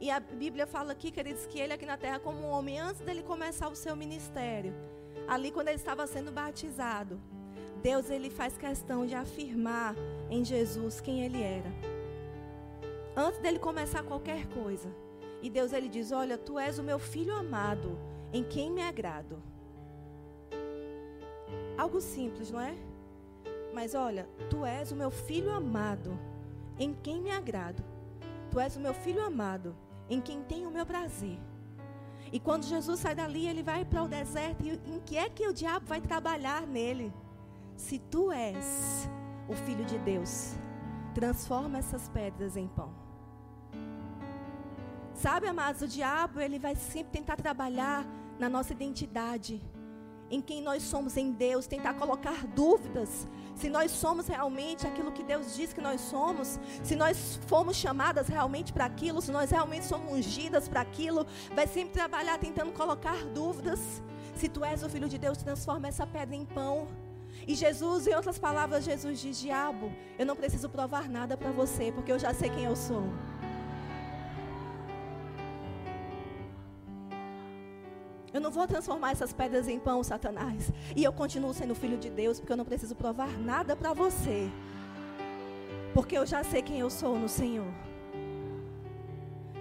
E 0.00 0.10
a 0.10 0.20
Bíblia 0.20 0.66
fala 0.66 0.92
aqui, 0.92 1.10
queridos, 1.10 1.44
que 1.44 1.58
ele 1.58 1.74
aqui 1.74 1.84
na 1.84 1.98
terra 1.98 2.18
como 2.18 2.46
homem, 2.46 2.78
antes 2.78 3.02
dele 3.02 3.22
começar 3.22 3.68
o 3.68 3.76
seu 3.76 3.94
ministério, 3.94 4.72
ali 5.28 5.50
quando 5.50 5.68
ele 5.68 5.76
estava 5.76 6.06
sendo 6.06 6.32
batizado, 6.32 7.20
Deus 7.82 8.10
ele 8.10 8.30
faz 8.30 8.56
questão 8.56 9.06
de 9.06 9.14
afirmar 9.14 9.94
em 10.30 10.44
Jesus 10.44 11.00
quem 11.00 11.22
ele 11.22 11.42
era. 11.42 11.70
Antes 13.16 13.38
dele 13.40 13.58
começar 13.58 14.02
qualquer 14.02 14.46
coisa. 14.46 14.88
E 15.40 15.48
Deus 15.48 15.72
ele 15.72 15.88
diz: 15.88 16.10
"Olha, 16.10 16.36
tu 16.36 16.58
és 16.58 16.78
o 16.78 16.82
meu 16.82 16.98
filho 16.98 17.34
amado, 17.34 17.96
em 18.32 18.42
quem 18.42 18.70
me 18.70 18.82
agrado". 18.82 19.40
Algo 21.76 22.00
simples, 22.00 22.50
não 22.50 22.60
é? 22.60 22.74
Mas 23.72 23.94
olha, 23.94 24.28
tu 24.50 24.64
és 24.64 24.90
o 24.90 24.96
meu 24.96 25.10
filho 25.10 25.52
amado, 25.52 26.18
em 26.78 26.92
quem 26.92 27.20
me 27.20 27.30
agrado. 27.30 27.84
Tu 28.50 28.58
és 28.58 28.76
o 28.76 28.80
meu 28.80 28.94
filho 28.94 29.22
amado, 29.22 29.76
em 30.10 30.20
quem 30.20 30.42
tenho 30.42 30.68
o 30.68 30.72
meu 30.72 30.84
prazer. 30.84 31.38
E 32.32 32.38
quando 32.38 32.64
Jesus 32.64 33.00
sai 33.00 33.14
dali, 33.14 33.46
ele 33.46 33.62
vai 33.62 33.84
para 33.84 34.02
o 34.02 34.08
deserto. 34.08 34.64
E 34.64 34.70
em 34.86 35.00
que 35.00 35.16
é 35.16 35.28
que 35.28 35.46
o 35.46 35.52
diabo 35.52 35.86
vai 35.86 36.00
trabalhar 36.00 36.66
nele? 36.66 37.12
Se 37.76 37.98
tu 37.98 38.30
és 38.32 39.08
o 39.48 39.54
filho 39.54 39.84
de 39.84 39.98
Deus, 39.98 40.54
transforma 41.14 41.78
essas 41.78 42.08
pedras 42.08 42.56
em 42.56 42.68
pão. 42.68 42.92
Sabe, 45.14 45.48
amados, 45.48 45.82
o 45.82 45.88
diabo, 45.88 46.40
ele 46.40 46.58
vai 46.58 46.76
sempre 46.76 47.12
tentar 47.12 47.36
trabalhar 47.36 48.06
na 48.38 48.48
nossa 48.48 48.72
identidade, 48.72 49.60
em 50.30 50.40
quem 50.40 50.62
nós 50.62 50.82
somos 50.82 51.16
em 51.16 51.32
Deus, 51.32 51.66
tentar 51.66 51.94
colocar 51.94 52.46
dúvidas 52.46 53.26
se 53.58 53.68
nós 53.68 53.90
somos 53.90 54.28
realmente 54.28 54.86
aquilo 54.86 55.10
que 55.10 55.24
Deus 55.24 55.56
diz 55.56 55.72
que 55.72 55.80
nós 55.80 56.00
somos, 56.00 56.60
se 56.84 56.94
nós 56.94 57.40
fomos 57.48 57.76
chamadas 57.76 58.28
realmente 58.28 58.72
para 58.72 58.84
aquilo, 58.84 59.20
se 59.20 59.32
nós 59.32 59.50
realmente 59.50 59.84
somos 59.84 60.12
ungidas 60.12 60.68
para 60.68 60.80
aquilo, 60.80 61.26
vai 61.56 61.66
sempre 61.66 61.92
trabalhar 61.92 62.38
tentando 62.38 62.70
colocar 62.72 63.16
dúvidas. 63.26 64.00
Se 64.36 64.48
tu 64.48 64.64
és 64.64 64.84
o 64.84 64.88
filho 64.88 65.08
de 65.08 65.18
Deus, 65.18 65.38
transforma 65.38 65.88
essa 65.88 66.06
pedra 66.06 66.36
em 66.36 66.44
pão. 66.44 66.86
E 67.48 67.54
Jesus, 67.56 68.06
em 68.06 68.14
outras 68.14 68.38
palavras, 68.38 68.84
Jesus 68.84 69.20
diz: 69.20 69.40
Diabo, 69.40 69.90
eu 70.16 70.24
não 70.24 70.36
preciso 70.36 70.68
provar 70.68 71.08
nada 71.08 71.36
para 71.36 71.50
você, 71.50 71.90
porque 71.90 72.12
eu 72.12 72.18
já 72.18 72.32
sei 72.32 72.50
quem 72.50 72.64
eu 72.64 72.76
sou. 72.76 73.02
Eu 78.32 78.40
não 78.40 78.50
vou 78.50 78.66
transformar 78.66 79.12
essas 79.12 79.32
pedras 79.32 79.68
em 79.68 79.78
pão, 79.78 80.02
Satanás. 80.02 80.70
E 80.94 81.02
eu 81.02 81.12
continuo 81.12 81.54
sendo 81.54 81.74
filho 81.74 81.96
de 81.96 82.10
Deus, 82.10 82.38
porque 82.38 82.52
eu 82.52 82.56
não 82.56 82.64
preciso 82.64 82.94
provar 82.94 83.28
nada 83.38 83.74
para 83.74 83.92
você. 83.92 84.50
Porque 85.94 86.16
eu 86.16 86.26
já 86.26 86.44
sei 86.44 86.62
quem 86.62 86.78
eu 86.78 86.90
sou 86.90 87.18
no 87.18 87.28
Senhor. 87.28 87.72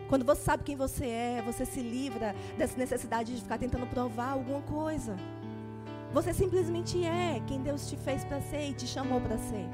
Quando 0.09 0.25
você 0.25 0.41
sabe 0.41 0.63
quem 0.63 0.75
você 0.75 1.05
é, 1.05 1.41
você 1.45 1.65
se 1.65 1.81
livra 1.81 2.35
dessa 2.57 2.77
necessidade 2.77 3.35
de 3.35 3.41
ficar 3.41 3.57
tentando 3.57 3.85
provar 3.87 4.31
alguma 4.31 4.61
coisa. 4.61 5.15
Você 6.13 6.33
simplesmente 6.33 7.03
é 7.03 7.41
quem 7.45 7.61
Deus 7.61 7.89
te 7.89 7.97
fez 7.97 8.23
para 8.23 8.41
ser 8.41 8.69
e 8.69 8.73
te 8.73 8.87
chamou 8.87 9.19
para 9.19 9.37
ser. 9.37 9.67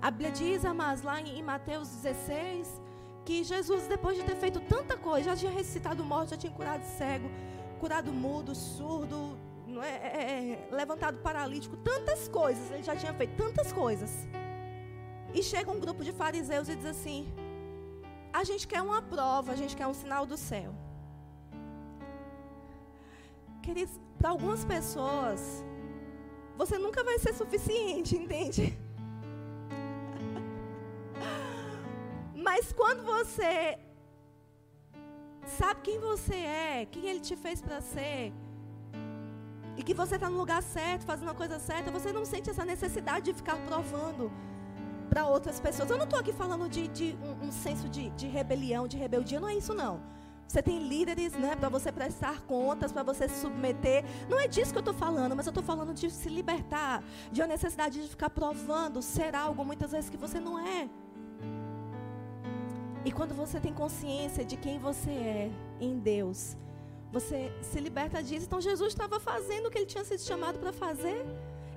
A 0.00 0.10
Bíblia 0.10 0.30
diz, 0.30 0.62
mas 0.74 1.02
lá 1.02 1.20
em 1.20 1.42
Mateus 1.42 1.88
16, 1.88 2.80
que 3.24 3.42
Jesus, 3.42 3.86
depois 3.86 4.16
de 4.16 4.24
ter 4.24 4.36
feito 4.36 4.60
tanta 4.60 4.96
coisa, 4.96 5.30
já 5.30 5.36
tinha 5.36 5.50
ressuscitado 5.50 6.04
morto, 6.04 6.30
já 6.30 6.36
tinha 6.36 6.52
curado 6.52 6.82
cego, 6.84 7.30
curado 7.78 8.12
mudo, 8.12 8.54
surdo, 8.54 9.38
é, 9.82 9.88
é, 9.88 10.52
é, 10.52 10.68
levantado 10.70 11.18
paralítico, 11.18 11.76
tantas 11.78 12.28
coisas, 12.28 12.70
ele 12.70 12.82
já 12.82 12.94
tinha 12.94 13.14
feito 13.14 13.34
tantas 13.36 13.72
coisas. 13.72 14.10
E 15.32 15.42
chega 15.42 15.70
um 15.70 15.80
grupo 15.80 16.04
de 16.04 16.12
fariseus 16.12 16.68
e 16.68 16.76
diz 16.76 16.86
assim: 16.86 17.26
a 18.32 18.44
gente 18.44 18.68
quer 18.68 18.82
uma 18.82 19.00
prova, 19.00 19.52
a 19.52 19.56
gente 19.56 19.74
quer 19.76 19.86
um 19.86 19.94
sinal 19.94 20.26
do 20.26 20.36
céu. 20.36 20.72
Queridos, 23.62 23.98
para 24.18 24.30
algumas 24.30 24.64
pessoas, 24.64 25.64
você 26.56 26.78
nunca 26.78 27.02
vai 27.02 27.18
ser 27.18 27.34
suficiente, 27.34 28.16
entende? 28.16 28.83
Mas 32.64 32.72
quando 32.72 33.02
você 33.04 33.78
sabe 35.58 35.80
quem 35.82 35.98
você 35.98 36.34
é, 36.34 36.86
quem 36.90 37.06
Ele 37.06 37.20
te 37.20 37.36
fez 37.36 37.60
para 37.60 37.78
ser, 37.82 38.32
e 39.76 39.82
que 39.82 39.92
você 39.92 40.14
está 40.14 40.30
no 40.30 40.38
lugar 40.38 40.62
certo, 40.62 41.04
fazendo 41.04 41.30
a 41.30 41.34
coisa 41.34 41.58
certa, 41.58 41.90
você 41.90 42.10
não 42.10 42.24
sente 42.24 42.48
essa 42.48 42.64
necessidade 42.64 43.26
de 43.26 43.34
ficar 43.34 43.56
provando 43.66 44.32
para 45.10 45.26
outras 45.26 45.60
pessoas. 45.60 45.90
Eu 45.90 45.98
não 45.98 46.04
estou 46.04 46.18
aqui 46.18 46.32
falando 46.32 46.66
de, 46.66 46.88
de 46.88 47.18
um, 47.22 47.48
um, 47.48 47.52
senso 47.52 47.86
de, 47.86 48.08
de 48.10 48.26
rebelião, 48.28 48.88
de 48.88 48.96
rebeldia, 48.96 49.38
não 49.38 49.50
é 49.50 49.56
isso 49.56 49.74
não. 49.74 50.00
Você 50.48 50.62
tem 50.62 50.88
líderes, 50.88 51.34
né, 51.34 51.54
para 51.56 51.68
você 51.68 51.92
prestar 51.92 52.40
contas, 52.46 52.92
para 52.92 53.02
você 53.02 53.28
se 53.28 53.42
submeter. 53.42 54.06
Não 54.26 54.40
é 54.40 54.48
disso 54.48 54.72
que 54.72 54.78
eu 54.78 54.86
estou 54.86 54.94
falando, 54.94 55.36
mas 55.36 55.46
eu 55.46 55.50
estou 55.50 55.64
falando 55.64 55.92
de 55.92 56.10
se 56.10 56.30
libertar, 56.30 57.04
de 57.30 57.42
a 57.42 57.46
necessidade 57.46 58.00
de 58.00 58.08
ficar 58.08 58.30
provando 58.30 59.02
ser 59.02 59.34
algo 59.34 59.66
muitas 59.66 59.92
vezes 59.92 60.08
que 60.08 60.16
você 60.16 60.40
não 60.40 60.58
é. 60.58 60.88
E 63.04 63.12
quando 63.12 63.34
você 63.34 63.60
tem 63.60 63.72
consciência 63.72 64.44
de 64.44 64.56
quem 64.56 64.78
você 64.78 65.10
é 65.10 65.50
em 65.80 65.98
Deus, 65.98 66.56
você 67.12 67.52
se 67.62 67.78
liberta 67.78 68.22
disso. 68.22 68.46
Então 68.46 68.60
Jesus 68.60 68.92
estava 68.92 69.20
fazendo 69.20 69.66
o 69.66 69.70
que 69.70 69.78
ele 69.78 69.86
tinha 69.86 70.04
sido 70.04 70.20
chamado 70.20 70.58
para 70.58 70.72
fazer 70.72 71.24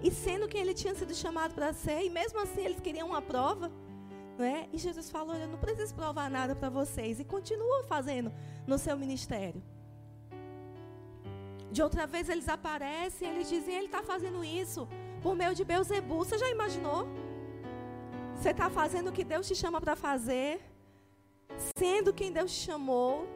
e 0.01 0.09
sendo 0.09 0.47
quem 0.47 0.61
ele 0.61 0.73
tinha 0.73 0.95
sido 0.95 1.13
chamado 1.13 1.53
para 1.53 1.73
ser, 1.73 2.03
e 2.03 2.09
mesmo 2.09 2.39
assim 2.39 2.61
eles 2.61 2.79
queriam 2.79 3.07
uma 3.09 3.21
prova. 3.21 3.71
Não 4.37 4.45
é? 4.45 4.67
E 4.71 4.77
Jesus 4.77 5.09
falou: 5.09 5.35
Eu 5.35 5.47
não 5.47 5.57
preciso 5.57 5.93
provar 5.95 6.29
nada 6.29 6.55
para 6.55 6.69
vocês. 6.69 7.19
E 7.19 7.25
continua 7.25 7.83
fazendo 7.83 8.31
no 8.65 8.77
seu 8.77 8.95
ministério. 8.95 9.61
De 11.71 11.81
outra 11.81 12.05
vez 12.07 12.29
eles 12.29 12.47
aparecem, 12.47 13.29
eles 13.29 13.49
dizem: 13.49 13.75
Ele 13.75 13.87
está 13.87 14.03
fazendo 14.03 14.43
isso 14.43 14.87
por 15.21 15.35
meio 15.35 15.55
de 15.55 15.65
Beuzebu. 15.65 16.17
Você 16.19 16.37
já 16.37 16.49
imaginou? 16.49 17.07
Você 18.35 18.51
está 18.51 18.69
fazendo 18.69 19.09
o 19.09 19.11
que 19.11 19.23
Deus 19.23 19.47
te 19.47 19.55
chama 19.55 19.81
para 19.81 19.95
fazer 19.95 20.61
sendo 21.75 22.13
quem 22.13 22.31
Deus 22.31 22.51
chamou, 22.51 23.27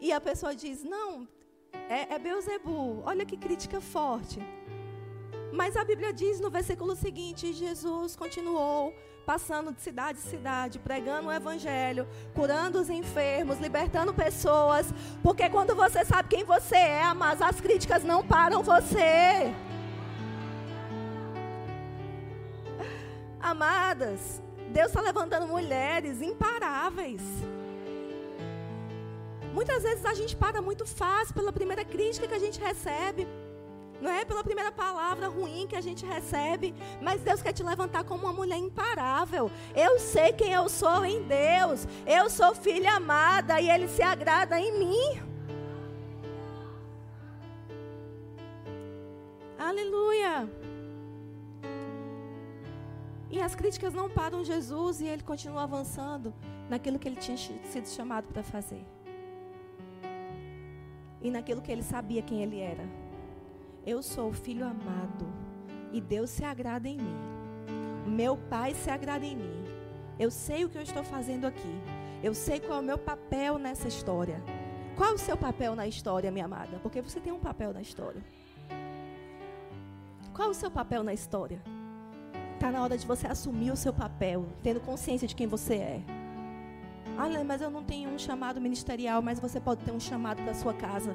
e 0.00 0.12
a 0.12 0.20
pessoa 0.20 0.54
diz: 0.54 0.82
Não, 0.82 1.28
é, 1.88 2.14
é 2.14 2.18
Beuzebu. 2.18 3.02
Olha 3.04 3.24
que 3.24 3.36
crítica 3.36 3.80
forte. 3.80 4.40
Mas 5.52 5.76
a 5.76 5.84
Bíblia 5.84 6.12
diz 6.12 6.40
no 6.40 6.50
versículo 6.50 6.96
seguinte: 6.96 7.52
Jesus 7.52 8.16
continuou 8.16 8.94
passando 9.24 9.72
de 9.72 9.80
cidade 9.80 10.18
em 10.18 10.22
cidade, 10.22 10.78
pregando 10.78 11.28
o 11.28 11.32
evangelho, 11.32 12.08
curando 12.34 12.80
os 12.80 12.90
enfermos, 12.90 13.58
libertando 13.58 14.12
pessoas. 14.12 14.92
Porque 15.22 15.48
quando 15.48 15.74
você 15.74 16.04
sabe 16.04 16.28
quem 16.28 16.44
você 16.44 16.76
é, 16.76 17.14
mas 17.14 17.40
as 17.40 17.60
críticas 17.60 18.02
não 18.02 18.26
param 18.26 18.62
você. 18.62 19.54
Amadas, 23.40 24.42
Deus 24.72 24.88
está 24.88 25.00
levantando 25.00 25.46
mulheres 25.46 26.22
imparáveis. 26.22 27.20
Muitas 29.52 29.82
vezes 29.82 30.04
a 30.06 30.14
gente 30.14 30.34
para 30.34 30.62
muito 30.62 30.86
fácil 30.86 31.34
pela 31.34 31.52
primeira 31.52 31.84
crítica 31.84 32.26
que 32.26 32.34
a 32.34 32.38
gente 32.38 32.58
recebe. 32.58 33.28
Não 34.00 34.10
é 34.10 34.24
pela 34.24 34.42
primeira 34.42 34.72
palavra 34.72 35.28
ruim 35.28 35.66
que 35.68 35.76
a 35.76 35.80
gente 35.80 36.04
recebe, 36.04 36.74
mas 37.00 37.20
Deus 37.20 37.42
quer 37.42 37.52
te 37.52 37.62
levantar 37.62 38.02
como 38.02 38.24
uma 38.24 38.32
mulher 38.32 38.56
imparável. 38.56 39.50
Eu 39.76 39.98
sei 40.00 40.32
quem 40.32 40.52
eu 40.52 40.68
sou 40.68 41.04
em 41.04 41.22
Deus. 41.22 41.86
Eu 42.06 42.28
sou 42.30 42.54
filha 42.54 42.94
amada 42.94 43.60
e 43.60 43.70
Ele 43.70 43.86
se 43.86 44.02
agrada 44.02 44.58
em 44.58 44.76
mim. 44.78 45.20
Aleluia. 49.58 50.61
E 53.32 53.40
as 53.40 53.54
críticas 53.54 53.94
não 53.94 54.10
param 54.10 54.44
Jesus 54.44 55.00
e 55.00 55.06
ele 55.06 55.22
continua 55.22 55.62
avançando 55.62 56.34
naquilo 56.68 56.98
que 56.98 57.08
ele 57.08 57.16
tinha 57.16 57.38
sido 57.38 57.88
chamado 57.88 58.28
para 58.28 58.42
fazer. 58.42 58.84
E 61.22 61.30
naquilo 61.30 61.62
que 61.62 61.72
ele 61.72 61.82
sabia 61.82 62.20
quem 62.20 62.42
ele 62.42 62.60
era. 62.60 62.86
Eu 63.86 64.02
sou 64.02 64.28
o 64.28 64.34
filho 64.34 64.66
amado 64.66 65.26
e 65.90 65.98
Deus 65.98 66.28
se 66.28 66.44
agrada 66.44 66.86
em 66.86 66.98
mim. 66.98 67.16
Meu 68.06 68.36
Pai 68.36 68.74
se 68.74 68.90
agrada 68.90 69.24
em 69.24 69.34
mim. 69.34 69.64
Eu 70.18 70.30
sei 70.30 70.66
o 70.66 70.68
que 70.68 70.76
eu 70.76 70.82
estou 70.82 71.02
fazendo 71.02 71.46
aqui. 71.46 71.80
Eu 72.22 72.34
sei 72.34 72.60
qual 72.60 72.80
é 72.80 72.82
o 72.82 72.84
meu 72.84 72.98
papel 72.98 73.58
nessa 73.58 73.88
história. 73.88 74.44
Qual 74.94 75.08
é 75.08 75.14
o 75.14 75.18
seu 75.18 75.38
papel 75.38 75.74
na 75.74 75.86
história, 75.86 76.30
minha 76.30 76.44
amada? 76.44 76.78
Porque 76.82 77.00
você 77.00 77.18
tem 77.18 77.32
um 77.32 77.40
papel 77.40 77.72
na 77.72 77.80
história. 77.80 78.22
Qual 80.34 80.50
o 80.50 80.54
seu 80.54 80.70
papel 80.70 81.02
na 81.02 81.14
história? 81.14 81.62
Está 82.62 82.70
na 82.70 82.80
hora 82.80 82.96
de 82.96 83.04
você 83.04 83.26
assumir 83.26 83.72
o 83.72 83.76
seu 83.76 83.92
papel, 83.92 84.46
tendo 84.62 84.78
consciência 84.78 85.26
de 85.26 85.34
quem 85.34 85.48
você 85.48 85.74
é. 85.74 86.00
Ah, 87.18 87.42
mas 87.44 87.60
eu 87.60 87.68
não 87.68 87.82
tenho 87.82 88.08
um 88.08 88.16
chamado 88.16 88.60
ministerial, 88.60 89.20
mas 89.20 89.40
você 89.40 89.58
pode 89.58 89.84
ter 89.84 89.90
um 89.90 89.98
chamado 89.98 90.40
para 90.44 90.54
sua 90.54 90.72
casa 90.72 91.12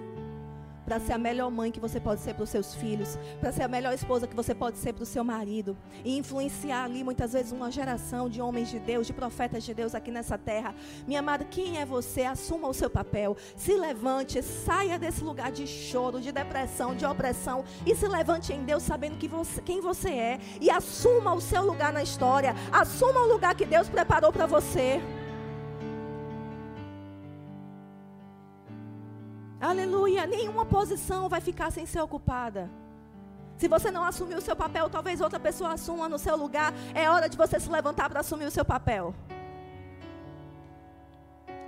para 0.88 1.02
ser 1.02 1.12
a 1.12 1.18
melhor 1.18 1.52
mãe 1.52 1.70
que 1.70 1.82
você 1.82 2.00
pode 2.00 2.22
ser 2.22 2.34
para 2.34 2.46
os 2.46 2.50
seus 2.50 2.74
filhos, 2.74 3.20
para 3.42 3.52
ser 3.52 3.64
a 3.64 3.68
melhor 3.68 3.94
esposa 3.94 4.26
que 4.26 4.34
você 4.34 4.56
pode 4.56 4.78
ser 4.78 4.94
para 4.94 5.04
o 5.04 5.06
seu 5.06 5.22
marido 5.22 5.76
e 6.06 6.18
influenciar 6.18 6.86
ali 6.86 7.04
muitas 7.04 7.34
vezes 7.34 7.52
uma 7.52 7.70
geração 7.70 8.30
de 8.30 8.42
homens 8.42 8.70
de 8.70 8.80
Deus, 8.80 9.06
de 9.06 9.12
profetas 9.12 9.66
de 9.66 9.74
Deus 9.74 9.94
aqui 9.94 10.10
nessa 10.10 10.38
terra. 10.38 10.74
Minha 11.06 11.20
amada, 11.20 11.44
quem 11.44 11.78
é 11.78 11.86
você? 11.86 12.24
Assuma 12.24 12.70
o 12.70 12.74
seu 12.74 12.90
papel, 12.90 13.36
se 13.58 13.76
levante, 13.76 14.42
saia 14.42 14.98
desse 14.98 15.22
lugar 15.22 15.52
de 15.52 15.68
choro, 15.68 16.22
de 16.22 16.32
depressão, 16.32 16.96
de 16.96 17.06
opressão 17.06 17.66
e 17.86 17.94
se 17.94 18.08
levante 18.08 18.54
em 18.54 18.64
Deus 18.64 18.84
sabendo 18.84 19.18
que 19.18 19.28
você, 19.28 19.62
quem 19.62 19.82
você 19.82 20.10
é 20.12 20.40
e 20.62 20.70
assuma 20.70 21.34
o 21.34 21.42
seu 21.42 21.66
lugar 21.66 21.92
na 21.92 22.02
história, 22.02 22.56
assuma 22.72 23.24
o 23.24 23.28
lugar 23.28 23.56
que 23.56 23.66
Deus 23.66 23.90
preparou 23.90 24.32
para 24.32 24.46
você. 24.46 25.02
Aleluia. 29.68 30.26
Nenhuma 30.26 30.66
posição 30.66 31.28
vai 31.28 31.42
ficar 31.42 31.72
sem 31.72 31.86
ser 31.86 32.00
ocupada. 32.00 32.70
Se 33.58 33.68
você 33.68 33.92
não 33.92 34.06
assumir 34.06 34.36
o 34.36 34.42
seu 34.42 34.56
papel, 34.56 34.90
talvez 34.90 35.20
outra 35.20 35.40
pessoa 35.40 35.74
assuma 35.74 36.08
no 36.08 36.18
seu 36.18 36.38
lugar. 36.38 36.74
É 36.96 37.10
hora 37.10 37.28
de 37.28 37.36
você 37.36 37.60
se 37.60 37.70
levantar 37.70 38.08
para 38.10 38.22
assumir 38.22 38.46
o 38.46 38.52
seu 38.52 38.64
papel 38.64 39.14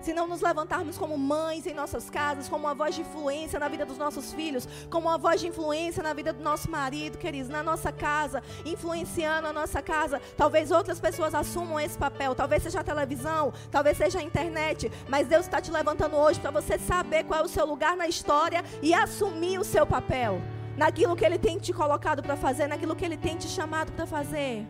se 0.02 0.14
não 0.14 0.28
nos 0.28 0.42
levantarmos 0.42 0.98
como 0.98 1.18
mães 1.18 1.66
em 1.66 1.74
nossas 1.74 2.10
casas, 2.10 2.48
como 2.48 2.66
uma 2.66 2.76
voz 2.76 2.96
de 2.96 3.02
influência 3.02 3.60
na 3.60 3.68
vida 3.68 3.86
dos 3.86 3.98
nossos 3.98 4.34
filhos, 4.34 4.68
como 4.90 5.08
uma 5.08 5.18
voz 5.18 5.42
de 5.42 5.48
influência 5.48 6.02
na 6.02 6.14
vida 6.14 6.34
do 6.34 6.44
nosso 6.44 6.70
marido, 6.70 7.18
queridos, 7.18 7.50
na 7.50 7.64
nossa 7.64 7.92
casa, 7.92 8.42
influenciando 8.66 9.48
a 9.48 9.54
nossa 9.54 9.82
casa, 9.82 10.22
talvez 10.38 10.72
outras 10.72 11.00
pessoas 11.00 11.34
assumam 11.36 11.80
esse 11.80 11.98
papel, 11.98 12.36
talvez 12.36 12.64
seja 12.64 12.80
a 12.80 12.84
televisão, 12.84 13.54
talvez 13.72 13.98
seja 13.98 14.20
a 14.20 14.24
internet, 14.24 14.92
mas 15.08 15.28
Deus 15.28 15.46
está 15.46 15.62
te 15.62 15.72
levantando 15.72 16.16
hoje 16.16 16.40
para 16.40 16.52
você 16.52 16.78
saber 16.78 17.24
qual 17.26 17.42
é 17.42 17.44
o 17.44 17.48
seu 17.48 17.66
lugar 17.66 17.96
na 17.96 18.08
história 18.08 18.64
e 18.82 18.94
assumir 18.94 19.60
o 19.60 19.64
seu 19.64 19.86
papel, 19.86 20.42
naquilo 20.78 21.16
que 21.16 21.26
Ele 21.26 21.38
tem 21.38 21.58
te 21.58 21.74
colocado 21.74 22.22
para 22.22 22.36
fazer, 22.36 22.68
naquilo 22.68 22.96
que 22.96 23.06
Ele 23.06 23.18
tem 23.18 23.36
te 23.36 23.48
chamado 23.48 23.92
para 23.92 24.06
fazer. 24.06 24.66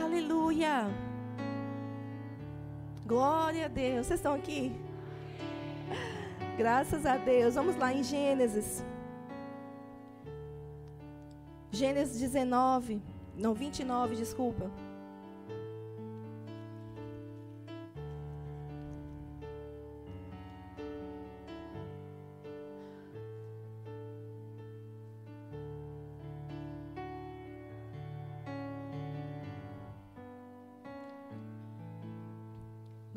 Aleluia. 0.00 1.11
Glória 3.12 3.66
a 3.66 3.68
Deus. 3.68 4.06
Vocês 4.06 4.20
estão 4.20 4.32
aqui? 4.32 4.72
Graças 6.56 7.04
a 7.04 7.18
Deus. 7.18 7.56
Vamos 7.56 7.76
lá 7.76 7.92
em 7.92 8.02
Gênesis. 8.02 8.82
Gênesis 11.70 12.18
19. 12.18 13.02
Não, 13.36 13.52
29, 13.52 14.16
desculpa. 14.16 14.70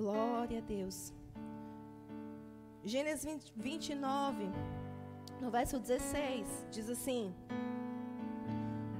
Glória 0.05 0.59
a 0.59 0.61
Deus. 0.61 1.11
Gênesis 2.83 3.25
20, 3.25 3.53
29, 3.55 4.47
no 5.41 5.49
verso 5.49 5.79
16, 5.79 6.67
diz 6.69 6.87
assim: 6.91 7.33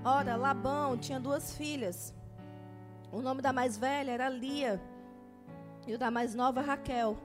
Ora, 0.03 0.35
Labão 0.35 0.97
tinha 0.97 1.19
duas 1.19 1.55
filhas. 1.55 2.11
O 3.11 3.21
nome 3.21 3.43
da 3.43 3.53
mais 3.53 3.77
velha 3.77 4.09
era 4.13 4.27
Lia, 4.29 4.81
e 5.85 5.93
o 5.93 5.99
da 5.99 6.09
mais 6.09 6.33
nova, 6.33 6.59
Raquel. 6.59 7.15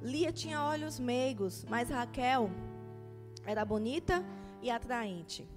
Lia 0.00 0.30
tinha 0.30 0.62
olhos 0.62 1.00
meigos, 1.00 1.64
mas 1.64 1.90
Raquel 1.90 2.48
era 3.44 3.64
bonita 3.64 4.24
e 4.62 4.70
atraente. 4.70 5.48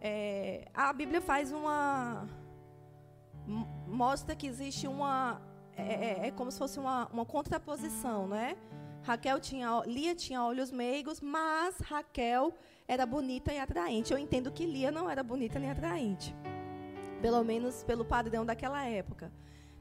É, 0.00 0.70
a 0.72 0.90
Bíblia 0.90 1.20
faz 1.20 1.52
uma. 1.52 2.26
mostra 3.86 4.34
que 4.34 4.46
existe 4.46 4.88
uma 4.88 5.54
é, 5.76 5.82
é, 5.82 6.26
é, 6.28 6.30
como 6.30 6.50
se 6.50 6.58
fosse 6.58 6.78
uma, 6.78 7.06
uma 7.08 7.26
contraposição, 7.26 8.26
não 8.26 8.36
é? 8.36 8.56
Raquel 9.02 9.38
tinha, 9.38 9.82
Lia 9.86 10.14
tinha 10.14 10.42
olhos 10.42 10.70
meigos, 10.70 11.20
mas 11.20 11.78
Raquel 11.78 12.54
era 12.88 13.06
bonita 13.06 13.52
e 13.52 13.58
atraente. 13.58 14.12
Eu 14.12 14.18
entendo 14.18 14.50
que 14.50 14.64
Lia 14.66 14.90
não 14.90 15.08
era 15.08 15.22
bonita 15.22 15.58
nem 15.58 15.70
atraente, 15.70 16.34
pelo 17.20 17.44
menos 17.44 17.84
pelo 17.84 18.04
padrão 18.04 18.44
daquela 18.44 18.84
época. 18.84 19.30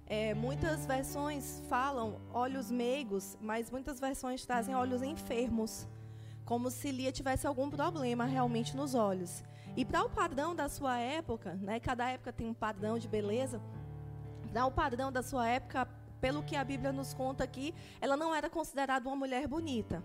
É, 0.06 0.36
muitas 0.36 0.86
versões 0.86 1.64
falam 1.68 2.22
olhos 2.32 2.70
meigos, 2.70 3.36
mas 3.42 3.72
muitas 3.72 4.00
versões 4.00 4.46
trazem 4.46 4.76
olhos 4.76 5.02
enfermos, 5.02 5.88
como 6.44 6.70
se 6.70 6.92
Lia 6.92 7.12
tivesse 7.12 7.48
algum 7.48 7.70
problema 7.70 8.26
realmente 8.26 8.78
nos 8.78 8.94
olhos. 8.94 9.44
E 9.76 9.84
para 9.84 10.04
o 10.04 10.10
padrão 10.10 10.54
da 10.54 10.70
sua 10.70 11.00
época, 11.00 11.56
né, 11.56 11.80
cada 11.80 12.08
época 12.10 12.32
tem 12.32 12.48
um 12.48 12.54
padrão 12.54 13.00
de 13.00 13.08
beleza 13.08 13.60
o 14.64 14.72
padrão 14.72 15.12
da 15.12 15.24
sua 15.24 15.48
época, 15.48 15.88
pelo 16.22 16.44
que 16.44 16.56
a 16.56 16.64
Bíblia 16.64 16.92
nos 16.92 17.14
conta 17.14 17.44
aqui, 17.44 17.74
ela 18.00 18.16
não 18.16 18.34
era 18.34 18.50
considerada 18.50 19.10
uma 19.10 19.16
mulher 19.16 19.48
bonita, 19.48 20.04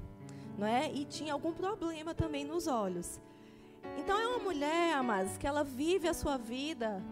não 0.58 0.66
é? 0.66 0.90
E 0.90 1.04
tinha 1.04 1.32
algum 1.32 1.52
problema 1.52 2.14
também 2.14 2.44
nos 2.44 2.66
olhos. 2.66 3.20
Então 3.96 4.18
é 4.18 4.26
uma 4.26 4.38
mulher, 4.38 4.94
amados, 4.94 5.36
que 5.36 5.46
ela 5.46 5.62
vive 5.62 6.08
a 6.08 6.14
sua 6.14 6.36
vida 6.36 7.02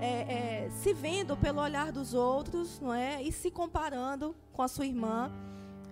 é, 0.00 0.64
é, 0.66 0.70
se 0.70 0.92
vendo 0.92 1.36
pelo 1.36 1.60
olhar 1.60 1.90
dos 1.90 2.14
outros, 2.14 2.80
não 2.80 2.92
é? 2.92 3.22
E 3.22 3.32
se 3.32 3.50
comparando 3.50 4.34
com 4.52 4.62
a 4.62 4.68
sua 4.68 4.86
irmã. 4.86 5.32